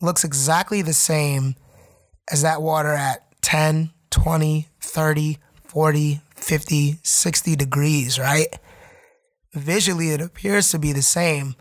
looks 0.00 0.24
exactly 0.24 0.82
the 0.82 0.92
same 0.92 1.56
as 2.30 2.42
that 2.42 2.62
water 2.62 2.92
at 2.92 3.24
10, 3.42 3.90
20, 4.10 4.68
30, 4.80 5.38
40, 5.64 6.20
50, 6.36 6.98
60 7.02 7.56
degrees, 7.56 8.18
right? 8.18 8.46
Visually, 9.54 10.10
it 10.10 10.20
appears 10.20 10.70
to 10.70 10.78
be 10.78 10.92
the 10.92 11.02
same. 11.02 11.56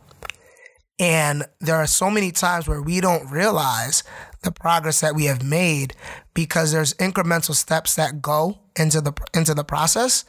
And 1.00 1.46
there 1.60 1.76
are 1.76 1.88
so 1.88 2.10
many 2.10 2.32
times 2.32 2.68
where 2.68 2.82
we 2.82 3.02
don't 3.02 3.30
realize 3.30 4.04
the 4.44 4.52
progress 4.52 5.02
that 5.02 5.16
we 5.16 5.26
have 5.26 5.44
made 5.44 5.94
because 6.34 6.72
there's 6.72 6.94
incremental 6.96 7.54
steps 7.54 7.96
that 7.96 8.22
go 8.22 8.60
into 8.76 9.02
the 9.02 9.14
into 9.34 9.54
the 9.54 9.64
process 9.64 10.26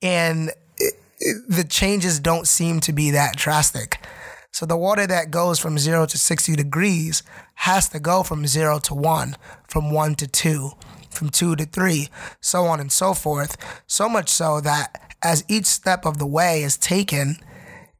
and 0.00 0.50
it, 0.78 0.94
it, 1.20 1.36
the 1.48 1.64
changes 1.64 2.18
don't 2.20 2.46
seem 2.46 2.80
to 2.80 2.92
be 2.92 3.10
that 3.10 3.36
drastic. 3.36 4.04
So 4.52 4.66
the 4.66 4.76
water 4.76 5.06
that 5.06 5.30
goes 5.30 5.58
from 5.58 5.78
zero 5.78 6.04
to 6.06 6.18
60 6.18 6.56
degrees 6.56 7.22
has 7.54 7.88
to 7.90 8.00
go 8.00 8.22
from 8.22 8.46
zero 8.46 8.78
to 8.80 8.94
one, 8.94 9.36
from 9.66 9.90
one 9.90 10.14
to 10.16 10.26
two, 10.26 10.72
from 11.10 11.30
two 11.30 11.56
to 11.56 11.64
three, 11.64 12.08
so 12.40 12.64
on 12.64 12.78
and 12.78 12.92
so 12.92 13.14
forth. 13.14 13.56
So 13.86 14.08
much 14.08 14.28
so 14.28 14.60
that 14.60 15.14
as 15.22 15.44
each 15.48 15.64
step 15.66 16.04
of 16.04 16.18
the 16.18 16.26
way 16.26 16.62
is 16.62 16.76
taken, 16.76 17.36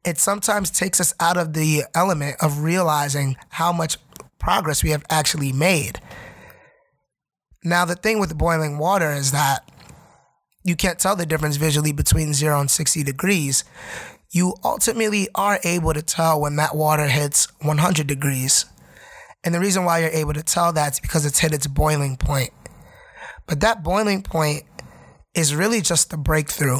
it 0.05 0.19
sometimes 0.19 0.71
takes 0.71 1.01
us 1.01 1.15
out 1.21 1.37
of 1.37 1.53
the 1.53 1.85
element 1.95 2.37
of 2.41 2.63
realizing 2.63 3.37
how 3.51 3.73
much 3.73 3.99
progress 4.39 4.83
we 4.83 4.91
have 4.91 5.05
actually 5.09 5.53
made. 5.53 6.01
Now, 7.65 7.85
the 7.85 7.95
thing 7.95 8.19
with 8.19 8.37
boiling 8.37 8.79
water 8.79 9.13
is 9.13 9.31
that 9.31 9.69
you 10.65 10.75
can't 10.75 10.99
tell 10.99 11.15
the 11.15 11.27
difference 11.27 11.57
visually 11.57 11.93
between 11.93 12.35
zero 12.35 12.61
and 12.61 12.71
60 12.71 13.03
degrees 13.05 13.65
you 14.33 14.55
ultimately 14.65 15.29
are 15.35 15.61
able 15.63 15.93
to 15.93 16.01
tell 16.01 16.41
when 16.41 16.57
that 16.57 16.75
water 16.75 17.07
hits 17.07 17.49
100 17.61 18.07
degrees. 18.07 18.65
And 19.45 19.55
the 19.55 19.61
reason 19.61 19.85
why 19.85 19.99
you're 19.99 20.09
able 20.09 20.33
to 20.33 20.43
tell 20.43 20.73
that 20.73 20.95
is 20.95 21.01
because 21.01 21.27
it's 21.27 21.39
hit 21.39 21.53
its 21.53 21.67
boiling 21.67 22.17
point. 22.17 22.51
But 23.47 23.61
that 23.61 23.83
boiling 23.83 24.23
point 24.23 24.63
is 25.35 25.55
really 25.55 25.83
just 25.83 26.11
the 26.11 26.17
breakthrough. 26.17 26.79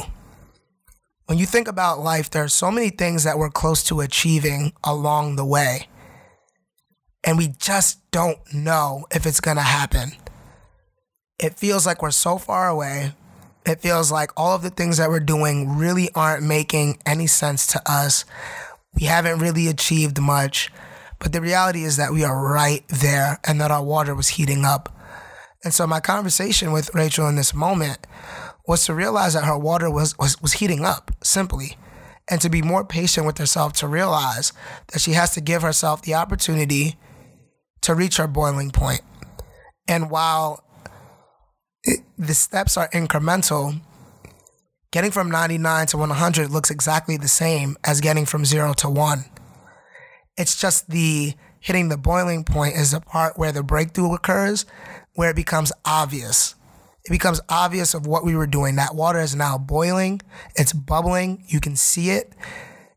When 1.25 1.37
you 1.37 1.45
think 1.45 1.67
about 1.67 1.99
life, 1.99 2.29
there 2.29 2.43
are 2.43 2.49
so 2.49 2.69
many 2.69 2.89
things 2.89 3.23
that 3.23 3.37
we're 3.37 3.49
close 3.49 3.83
to 3.85 4.01
achieving 4.01 4.73
along 4.83 5.37
the 5.37 5.45
way. 5.45 5.87
And 7.23 7.37
we 7.37 7.47
just 7.47 7.99
don't 8.11 8.39
know 8.53 9.05
if 9.09 9.25
it's 9.25 9.39
going 9.39 9.57
to 9.57 9.63
happen. 9.63 10.11
It 11.39 11.55
feels 11.55 11.85
like 11.85 12.01
we're 12.01 12.11
so 12.11 12.37
far 12.37 12.67
away, 12.67 13.13
it 13.65 13.79
feels 13.79 14.11
like 14.11 14.31
all 14.35 14.53
of 14.53 14.61
the 14.61 14.69
things 14.69 14.97
that 14.97 15.09
we're 15.09 15.21
doing 15.21 15.77
really 15.77 16.09
aren't 16.13 16.43
making 16.43 16.99
any 17.05 17.27
sense 17.27 17.65
to 17.67 17.81
us. 17.89 18.25
We 18.93 19.05
haven't 19.05 19.39
really 19.39 19.67
achieved 19.67 20.19
much. 20.19 20.69
But 21.19 21.31
the 21.31 21.39
reality 21.39 21.85
is 21.85 21.95
that 21.95 22.11
we 22.11 22.25
are 22.25 22.51
right 22.51 22.85
there 22.89 23.39
and 23.47 23.61
that 23.61 23.71
our 23.71 23.81
water 23.81 24.13
was 24.13 24.27
heating 24.27 24.65
up. 24.65 24.93
And 25.63 25.73
so 25.73 25.87
my 25.87 26.01
conversation 26.01 26.73
with 26.73 26.93
Rachel 26.93 27.29
in 27.29 27.37
this 27.37 27.53
moment 27.53 28.05
was 28.67 28.85
to 28.85 28.93
realize 28.93 29.33
that 29.33 29.43
her 29.43 29.57
water 29.57 29.89
was, 29.89 30.17
was, 30.17 30.41
was 30.41 30.53
heating 30.53 30.85
up 30.85 31.11
simply 31.23 31.77
and 32.29 32.39
to 32.41 32.49
be 32.49 32.61
more 32.61 32.85
patient 32.85 33.25
with 33.25 33.37
herself 33.37 33.73
to 33.73 33.87
realize 33.87 34.53
that 34.91 34.99
she 34.99 35.11
has 35.11 35.33
to 35.33 35.41
give 35.41 35.61
herself 35.61 36.01
the 36.01 36.13
opportunity 36.13 36.95
to 37.81 37.93
reach 37.93 38.17
her 38.17 38.27
boiling 38.27 38.71
point. 38.71 39.01
And 39.87 40.09
while 40.09 40.63
it, 41.83 41.99
the 42.17 42.33
steps 42.33 42.77
are 42.77 42.89
incremental. 42.89 43.81
Getting 44.91 45.11
from 45.11 45.29
99 45.29 45.87
to 45.87 45.97
100 45.97 46.49
looks 46.49 46.71
exactly 46.71 47.17
the 47.17 47.27
same 47.27 47.75
as 47.83 47.99
getting 47.99 48.25
from 48.25 48.45
0 48.45 48.73
to 48.75 48.89
1. 48.89 49.25
It's 50.37 50.59
just 50.59 50.89
the 50.89 51.33
hitting 51.59 51.89
the 51.89 51.97
boiling 51.97 52.43
point 52.43 52.75
is 52.75 52.91
the 52.91 53.01
part 53.01 53.37
where 53.37 53.51
the 53.51 53.63
breakthrough 53.63 54.13
occurs, 54.13 54.65
where 55.13 55.31
it 55.31 55.35
becomes 55.35 55.71
obvious. 55.85 56.55
It 57.05 57.11
becomes 57.11 57.41
obvious 57.49 57.93
of 57.93 58.07
what 58.07 58.23
we 58.23 58.35
were 58.35 58.47
doing. 58.47 58.75
That 58.77 58.95
water 58.95 59.19
is 59.19 59.35
now 59.35 59.57
boiling, 59.57 60.21
it's 60.55 60.71
bubbling, 60.71 61.43
you 61.47 61.59
can 61.59 61.75
see 61.75 62.11
it, 62.11 62.33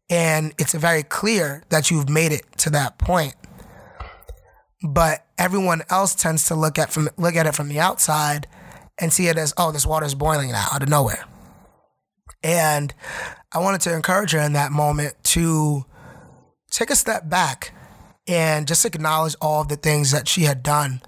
and 0.08 0.54
it's 0.58 0.74
very 0.74 1.02
clear 1.02 1.64
that 1.70 1.90
you've 1.90 2.08
made 2.08 2.32
it 2.32 2.44
to 2.58 2.70
that 2.70 2.98
point. 2.98 3.34
But 4.82 5.26
everyone 5.38 5.82
else 5.90 6.14
tends 6.14 6.46
to 6.48 6.54
look 6.54 6.78
at 6.78 6.92
from 6.92 7.08
look 7.16 7.34
at 7.34 7.46
it 7.46 7.54
from 7.54 7.68
the 7.68 7.80
outside 7.80 8.46
and 8.98 9.12
see 9.12 9.26
it 9.26 9.36
as, 9.36 9.52
oh, 9.56 9.72
this 9.72 9.86
water 9.86 10.06
is 10.06 10.14
boiling 10.14 10.52
now 10.52 10.66
out 10.72 10.82
of 10.82 10.88
nowhere. 10.88 11.24
And 12.42 12.94
I 13.52 13.58
wanted 13.58 13.80
to 13.82 13.94
encourage 13.94 14.32
her 14.32 14.40
in 14.40 14.52
that 14.52 14.72
moment 14.72 15.14
to 15.24 15.84
take 16.70 16.90
a 16.90 16.96
step 16.96 17.28
back 17.28 17.72
and 18.28 18.66
just 18.66 18.84
acknowledge 18.84 19.34
all 19.40 19.62
of 19.62 19.68
the 19.68 19.76
things 19.76 20.12
that 20.12 20.28
she 20.28 20.42
had 20.42 20.62
done. 20.62 21.00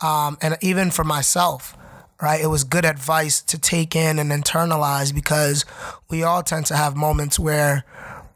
Um, 0.00 0.38
and 0.40 0.56
even 0.60 0.90
for 0.90 1.04
myself, 1.04 1.76
right? 2.20 2.40
It 2.40 2.48
was 2.48 2.64
good 2.64 2.84
advice 2.84 3.40
to 3.42 3.58
take 3.58 3.94
in 3.94 4.18
and 4.18 4.30
internalize 4.30 5.14
because 5.14 5.64
we 6.10 6.22
all 6.22 6.42
tend 6.42 6.66
to 6.66 6.76
have 6.76 6.96
moments 6.96 7.38
where 7.38 7.84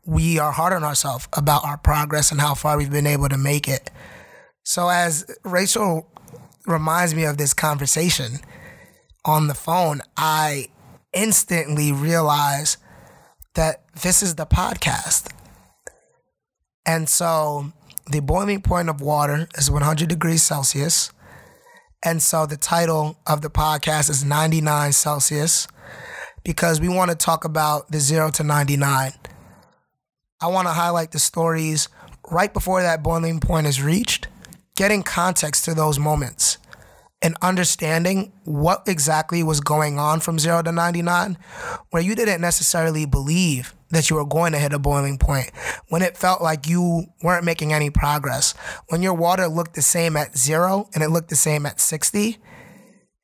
we 0.04 0.38
are 0.38 0.52
hard 0.52 0.72
on 0.72 0.84
ourselves 0.84 1.28
about 1.32 1.64
our 1.64 1.76
progress 1.76 2.30
and 2.30 2.40
how 2.40 2.54
far 2.54 2.76
we've 2.76 2.90
been 2.90 3.06
able 3.06 3.28
to 3.28 3.38
make 3.38 3.68
it. 3.68 3.90
So, 4.64 4.88
as 4.88 5.26
Rachel 5.44 6.08
reminds 6.66 7.14
me 7.14 7.24
of 7.24 7.36
this 7.36 7.54
conversation, 7.54 8.38
on 9.24 9.46
the 9.46 9.54
phone, 9.54 10.00
I 10.16 10.68
instantly 11.12 11.92
realized 11.92 12.78
that 13.54 13.82
this 14.00 14.22
is 14.22 14.34
the 14.36 14.46
podcast. 14.46 15.30
And 16.86 17.08
so 17.08 17.72
the 18.10 18.20
boiling 18.20 18.62
point 18.62 18.88
of 18.88 19.00
water 19.00 19.46
is 19.56 19.70
100 19.70 20.08
degrees 20.08 20.42
Celsius. 20.42 21.12
And 22.04 22.22
so 22.22 22.46
the 22.46 22.56
title 22.56 23.16
of 23.26 23.42
the 23.42 23.50
podcast 23.50 24.10
is 24.10 24.24
99 24.24 24.92
Celsius 24.92 25.68
because 26.42 26.80
we 26.80 26.88
want 26.88 27.10
to 27.10 27.16
talk 27.16 27.44
about 27.44 27.90
the 27.90 28.00
0 28.00 28.30
to 28.32 28.42
99. 28.42 29.12
I 30.40 30.46
want 30.48 30.66
to 30.66 30.72
highlight 30.72 31.12
the 31.12 31.20
stories 31.20 31.88
right 32.28 32.52
before 32.52 32.82
that 32.82 33.02
boiling 33.02 33.38
point 33.38 33.68
is 33.68 33.80
reached, 33.80 34.26
getting 34.74 35.04
context 35.04 35.64
to 35.66 35.74
those 35.74 35.98
moments 35.98 36.58
and 37.22 37.36
understanding 37.40 38.32
what 38.44 38.82
exactly 38.86 39.42
was 39.44 39.60
going 39.60 39.98
on 39.98 40.18
from 40.18 40.40
zero 40.40 40.60
to 40.62 40.72
99, 40.72 41.38
where 41.90 42.02
you 42.02 42.16
didn't 42.16 42.40
necessarily 42.40 43.06
believe 43.06 43.74
that 43.92 44.10
you 44.10 44.16
were 44.16 44.26
going 44.26 44.52
to 44.52 44.58
hit 44.58 44.72
a 44.72 44.78
boiling 44.78 45.18
point, 45.18 45.50
when 45.88 46.02
it 46.02 46.16
felt 46.16 46.42
like 46.42 46.66
you 46.66 47.06
weren't 47.22 47.44
making 47.44 47.72
any 47.72 47.90
progress, 47.90 48.54
when 48.88 49.02
your 49.02 49.14
water 49.14 49.46
looked 49.46 49.74
the 49.74 49.82
same 49.82 50.16
at 50.16 50.36
zero 50.36 50.88
and 50.94 51.02
it 51.02 51.10
looked 51.10 51.28
the 51.28 51.36
same 51.36 51.64
at 51.64 51.80
60, 51.80 52.38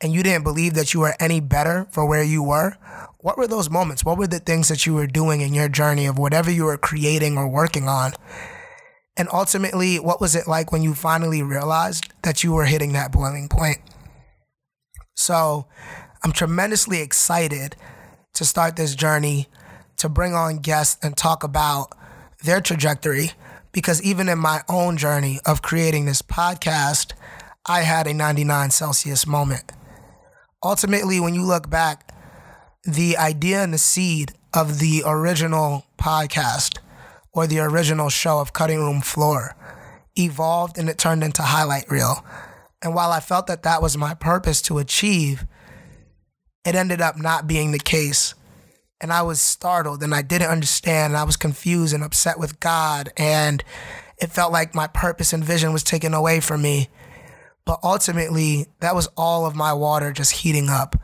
and 0.01 0.13
you 0.13 0.23
didn't 0.23 0.45
believe 0.45 0.75
that 0.75 0.95
you 0.95 1.01
were 1.01 1.15
any 1.19 1.41
better 1.41 1.89
for 1.91 2.07
where 2.07 2.23
you 2.23 2.43
were, 2.43 2.77
what 3.19 3.37
were 3.37 3.49
those 3.49 3.69
moments? 3.69 4.05
What 4.05 4.17
were 4.17 4.29
the 4.29 4.39
things 4.39 4.69
that 4.69 4.87
you 4.87 4.95
were 4.95 5.09
doing 5.09 5.41
in 5.41 5.55
your 5.55 5.69
journey 5.69 6.07
of 6.07 6.19
whatever 6.19 6.51
you 6.51 6.65
were 6.65 6.79
creating 6.79 7.37
or 7.37 7.49
working 7.49 7.89
on? 7.89 8.13
And 9.17 9.29
ultimately, 9.33 9.97
what 9.97 10.21
was 10.21 10.37
it 10.37 10.47
like 10.47 10.71
when 10.71 10.83
you 10.83 10.95
finally 10.95 11.43
realized 11.43 12.13
that 12.23 12.45
you 12.45 12.53
were 12.53 12.67
hitting 12.67 12.93
that 12.93 13.11
boiling 13.11 13.49
point? 13.49 13.79
So, 15.17 15.67
I'm 16.23 16.31
tremendously 16.31 17.01
excited 17.01 17.75
to 18.35 18.45
start 18.45 18.77
this 18.77 18.95
journey, 18.95 19.49
to 19.99 20.09
bring 20.09 20.35
on 20.35 20.59
guests 20.59 20.99
and 21.03 21.17
talk 21.17 21.45
about 21.45 21.93
their 22.45 22.61
trajectory. 22.61 23.33
Because 23.73 24.03
even 24.03 24.29
in 24.29 24.39
my 24.39 24.63
own 24.69 24.97
journey 24.97 25.41
of 25.45 25.63
creating 25.63 26.07
this 26.07 26.23
podcast, 26.23 27.13
I 27.67 27.83
had 27.83 28.07
a 28.07 28.15
99 28.15 28.71
Celsius 28.71 29.27
moment. 29.27 29.73
Ultimately, 30.65 31.21
when 31.21 31.35
you 31.35 31.45
look 31.45 31.69
back, 31.69 32.13
the 32.85 33.17
idea 33.17 33.63
and 33.63 33.75
the 33.75 33.79
seed 33.79 34.33
of 34.55 34.79
the 34.79 35.03
original 35.05 35.85
podcast 35.99 36.79
or 37.33 37.47
the 37.47 37.61
original 37.61 38.09
show 38.09 38.41
of 38.41 38.53
Cutting 38.53 38.79
Room 38.79 39.01
Floor 39.01 39.55
evolved 40.17 40.79
and 40.79 40.89
it 40.89 40.99
turned 40.99 41.23
into 41.23 41.43
Highlight 41.43 41.91
Reel. 41.91 42.25
And 42.83 42.95
while 42.95 43.13
I 43.13 43.21
felt 43.21 43.47
that 43.49 43.63
that 43.65 43.83
was 43.83 43.97
my 43.97 44.15
purpose 44.15 44.63
to 44.63 44.79
achieve, 44.79 45.45
it 46.65 46.75
ended 46.75 47.01
up 47.01 47.17
not 47.17 47.47
being 47.47 47.73
the 47.73 47.79
case. 47.79 48.35
And 49.01 49.13
I 49.13 49.23
was 49.23 49.41
startled 49.41 50.03
and 50.03 50.15
I 50.15 50.23
didn't 50.23 50.51
understand. 50.51 51.13
And 51.13 51.17
I 51.17 51.25
was 51.25 51.37
confused 51.37 51.95
and 51.95 52.03
upset 52.03 52.39
with 52.39 52.61
God. 52.61 53.11
And 53.17 53.63
it 54.19 54.31
felt 54.31 54.53
like 54.53 54.75
my 54.75 54.87
purpose 54.87 55.33
and 55.33 55.45
vision 55.45 55.73
was 55.73 55.85
taken 55.85 56.15
away 56.15 56.41
from 56.41 56.63
me. 56.63 56.89
But 57.65 57.81
ultimately, 57.83 58.67
that 58.81 58.95
was 58.95 59.09
all 59.17 59.47
of 59.47 59.55
my 59.55 59.73
water 59.73 60.13
just 60.13 60.33
heating 60.33 60.69
up. 60.69 60.97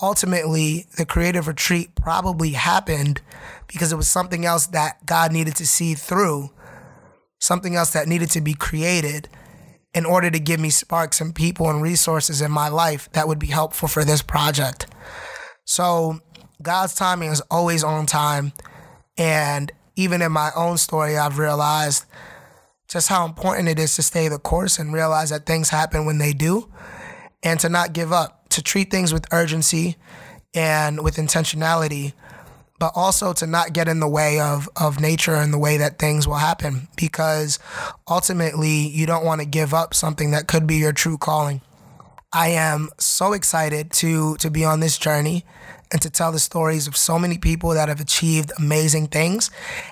Ultimately, 0.00 0.86
the 0.96 1.04
creative 1.04 1.46
retreat 1.46 1.94
probably 1.94 2.52
happened 2.52 3.20
because 3.66 3.92
it 3.92 3.96
was 3.96 4.08
something 4.08 4.44
else 4.44 4.66
that 4.68 5.04
God 5.04 5.32
needed 5.32 5.56
to 5.56 5.66
see 5.66 5.94
through, 5.94 6.50
something 7.40 7.74
else 7.74 7.92
that 7.92 8.08
needed 8.08 8.30
to 8.30 8.40
be 8.40 8.54
created 8.54 9.28
in 9.92 10.06
order 10.06 10.30
to 10.30 10.38
give 10.38 10.60
me 10.60 10.70
sparks 10.70 11.20
and 11.20 11.34
people 11.34 11.68
and 11.68 11.82
resources 11.82 12.40
in 12.40 12.50
my 12.50 12.68
life 12.68 13.10
that 13.12 13.26
would 13.26 13.38
be 13.38 13.48
helpful 13.48 13.88
for 13.88 14.04
this 14.04 14.22
project. 14.22 14.86
So, 15.64 16.20
God's 16.60 16.94
timing 16.94 17.30
is 17.30 17.40
always 17.50 17.84
on 17.84 18.06
time. 18.06 18.52
And 19.16 19.70
even 19.96 20.22
in 20.22 20.32
my 20.32 20.50
own 20.56 20.78
story, 20.78 21.16
I've 21.16 21.38
realized 21.38 22.04
just 22.88 23.08
how 23.08 23.26
important 23.26 23.68
it 23.68 23.78
is 23.78 23.94
to 23.96 24.02
stay 24.02 24.28
the 24.28 24.38
course 24.38 24.78
and 24.78 24.92
realize 24.92 25.30
that 25.30 25.46
things 25.46 25.68
happen 25.68 26.06
when 26.06 26.18
they 26.18 26.32
do 26.32 26.70
and 27.42 27.60
to 27.60 27.68
not 27.68 27.92
give 27.92 28.12
up, 28.12 28.48
to 28.50 28.62
treat 28.62 28.90
things 28.90 29.12
with 29.12 29.26
urgency 29.32 29.96
and 30.54 31.04
with 31.04 31.16
intentionality, 31.16 32.14
but 32.78 32.92
also 32.94 33.32
to 33.34 33.46
not 33.46 33.72
get 33.72 33.88
in 33.88 34.00
the 34.00 34.08
way 34.08 34.40
of, 34.40 34.68
of 34.80 35.00
nature 35.00 35.34
and 35.34 35.52
the 35.52 35.58
way 35.58 35.76
that 35.76 35.98
things 35.98 36.26
will 36.26 36.36
happen 36.36 36.88
because 36.96 37.58
ultimately 38.08 38.88
you 38.88 39.04
don't 39.04 39.24
want 39.24 39.40
to 39.40 39.46
give 39.46 39.74
up 39.74 39.94
something 39.94 40.30
that 40.30 40.48
could 40.48 40.66
be 40.66 40.76
your 40.76 40.92
true 40.92 41.18
calling. 41.18 41.60
I 42.32 42.48
am 42.50 42.90
so 42.98 43.32
excited 43.32 43.90
to 43.92 44.36
to 44.36 44.50
be 44.50 44.62
on 44.62 44.80
this 44.80 44.98
journey 44.98 45.46
and 45.90 46.02
to 46.02 46.10
tell 46.10 46.32
the 46.32 46.38
stories 46.38 46.86
of 46.86 46.96
so 46.96 47.18
many 47.18 47.38
people 47.38 47.70
that 47.70 47.88
have 47.88 48.00
achieved 48.00 48.52
amazing 48.58 49.08
things. 49.08 49.50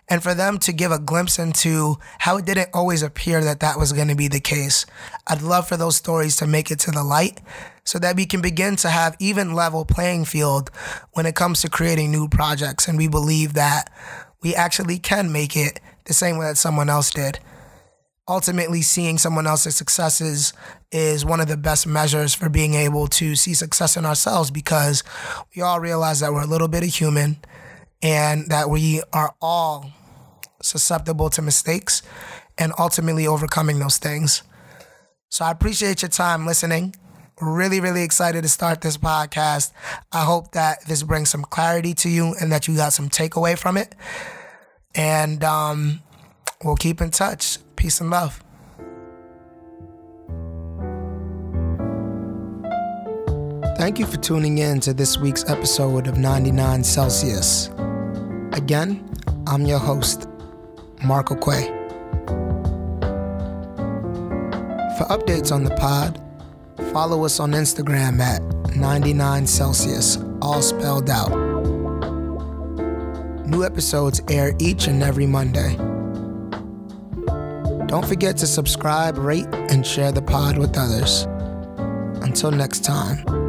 And 0.09 0.23
for 0.23 0.35
them 0.35 0.59
to 0.61 0.73
give 0.73 0.93
a 0.93 0.99
glimpse 0.99 1.39
into 1.39 1.97
how 2.19 2.37
it 2.37 2.45
didn't 2.45 2.71
always 2.75 3.03
appear 3.03 3.43
that 3.45 3.61
that 3.61 3.79
was 3.79 3.93
going 3.93 4.09
to 4.09 4.15
be 4.15 4.29
the 4.29 4.41
case. 4.41 4.87
I'd 5.27 5.43
love 5.43 5.69
for 5.69 5.77
those 5.77 5.97
stories 5.97 6.37
to 6.37 6.47
make 6.47 6.71
it 6.71 6.79
to 6.81 6.91
the 6.91 7.05
light 7.05 7.41
so 7.85 7.99
that 7.99 8.17
we 8.17 8.27
can 8.27 8.41
begin 8.41 8.77
to 8.77 8.89
have 8.89 9.17
even 9.19 9.55
level 9.55 9.85
playing 9.85 10.25
field 10.25 10.71
when 11.13 11.27
it 11.27 11.35
comes 11.35 11.63
to 11.63 11.71
creating 11.71 12.11
new 12.11 12.29
projects. 12.29 12.89
And 12.89 12.99
we 12.99 13.09
believe 13.09 13.55
that 13.55 13.91
we 14.43 14.55
actually 14.55 14.99
can 14.99 15.33
make 15.33 15.57
it 15.57 15.81
the 16.05 16.15
same 16.15 16.37
way 16.37 16.47
that 16.47 16.57
someone 16.57 16.89
else 16.89 17.11
did 17.11 17.39
ultimately 18.29 18.83
seeing 18.83 19.19
someone 19.19 19.47
else's 19.47 19.77
successes 19.77 20.53
is 20.91 21.25
one 21.25 21.41
of 21.41 21.49
the 21.49 21.57
best 21.57 21.87
measures 21.87 22.35
for 22.35 22.49
being 22.49 22.75
able 22.75 23.07
to 23.07 23.37
see 23.37 23.55
success 23.55 23.97
in 23.97 24.05
ourselves 24.05 24.51
because 24.51 25.05
we 25.55 25.63
all 25.63 25.81
realize 25.81 26.21
that 26.21 26.33
we're 26.33 26.43
a 26.43 26.47
little 26.47 26.69
bit 26.69 26.83
of 26.83 26.93
human 26.93 27.37
and 28.03 28.49
that 28.51 28.69
we 28.69 29.03
are 29.13 29.35
all 29.41 29.91
susceptible 30.63 31.31
to 31.31 31.43
mistakes 31.43 32.03
and 32.59 32.73
ultimately 32.79 33.27
overcoming 33.27 33.79
those 33.79 33.99
things. 33.99 34.43
So 35.29 35.45
I 35.45 35.51
appreciate 35.51 36.03
your 36.03 36.09
time 36.09 36.47
listening. 36.47 36.95
Really, 37.41 37.81
really 37.81 38.03
excited 38.03 38.43
to 38.43 38.49
start 38.49 38.81
this 38.81 38.97
podcast. 38.97 39.73
I 40.11 40.25
hope 40.25 40.53
that 40.53 40.87
this 40.87 41.03
brings 41.03 41.29
some 41.29 41.43
clarity 41.43 41.93
to 41.95 42.09
you 42.09 42.35
and 42.41 42.51
that 42.51 42.67
you 42.67 42.77
got 42.77 42.93
some 42.93 43.11
takeaway 43.11 43.59
from 43.59 43.77
it. 43.77 43.95
And 44.95 45.45
um, 45.45 46.01
we'll 46.65 46.77
keep 46.77 47.01
in 47.01 47.11
touch. 47.11 47.59
Peace 47.77 48.01
and 48.01 48.11
love. 48.11 48.43
Thank 53.77 53.99
you 53.99 54.07
for 54.07 54.17
tuning 54.17 54.59
in 54.59 54.81
to 54.81 54.95
this 54.95 55.19
week's 55.19 55.45
episode 55.51 56.07
of 56.07 56.17
99 56.17 56.83
Celsius. 56.83 57.69
Again, 58.53 59.09
I'm 59.47 59.67
your 59.67 59.79
host, 59.79 60.29
Marco 61.05 61.35
Quay. 61.35 61.67
For 64.97 65.05
updates 65.11 65.53
on 65.53 65.63
the 65.63 65.75
pod, 65.79 66.19
follow 66.91 67.27
us 67.27 67.39
on 67.39 67.53
Instagram 67.53 68.19
at 68.19 68.41
99 68.75 69.47
Celsius, 69.47 70.19
all 70.41 70.63
spelled 70.63 71.11
out. 71.11 71.31
New 73.47 73.63
episodes 73.63 74.23
air 74.31 74.55
each 74.59 74.89
and 74.89 75.03
every 75.03 75.27
Monday. 75.27 75.77
Don't 77.87 78.05
forget 78.05 78.37
to 78.39 78.47
subscribe, 78.47 79.17
rate, 79.17 79.47
and 79.53 79.87
share 79.87 80.11
the 80.11 80.23
pod 80.23 80.59
with 80.59 80.77
others. 80.77 81.23
Until 82.23 82.51
next 82.51 82.85
time. 82.85 83.46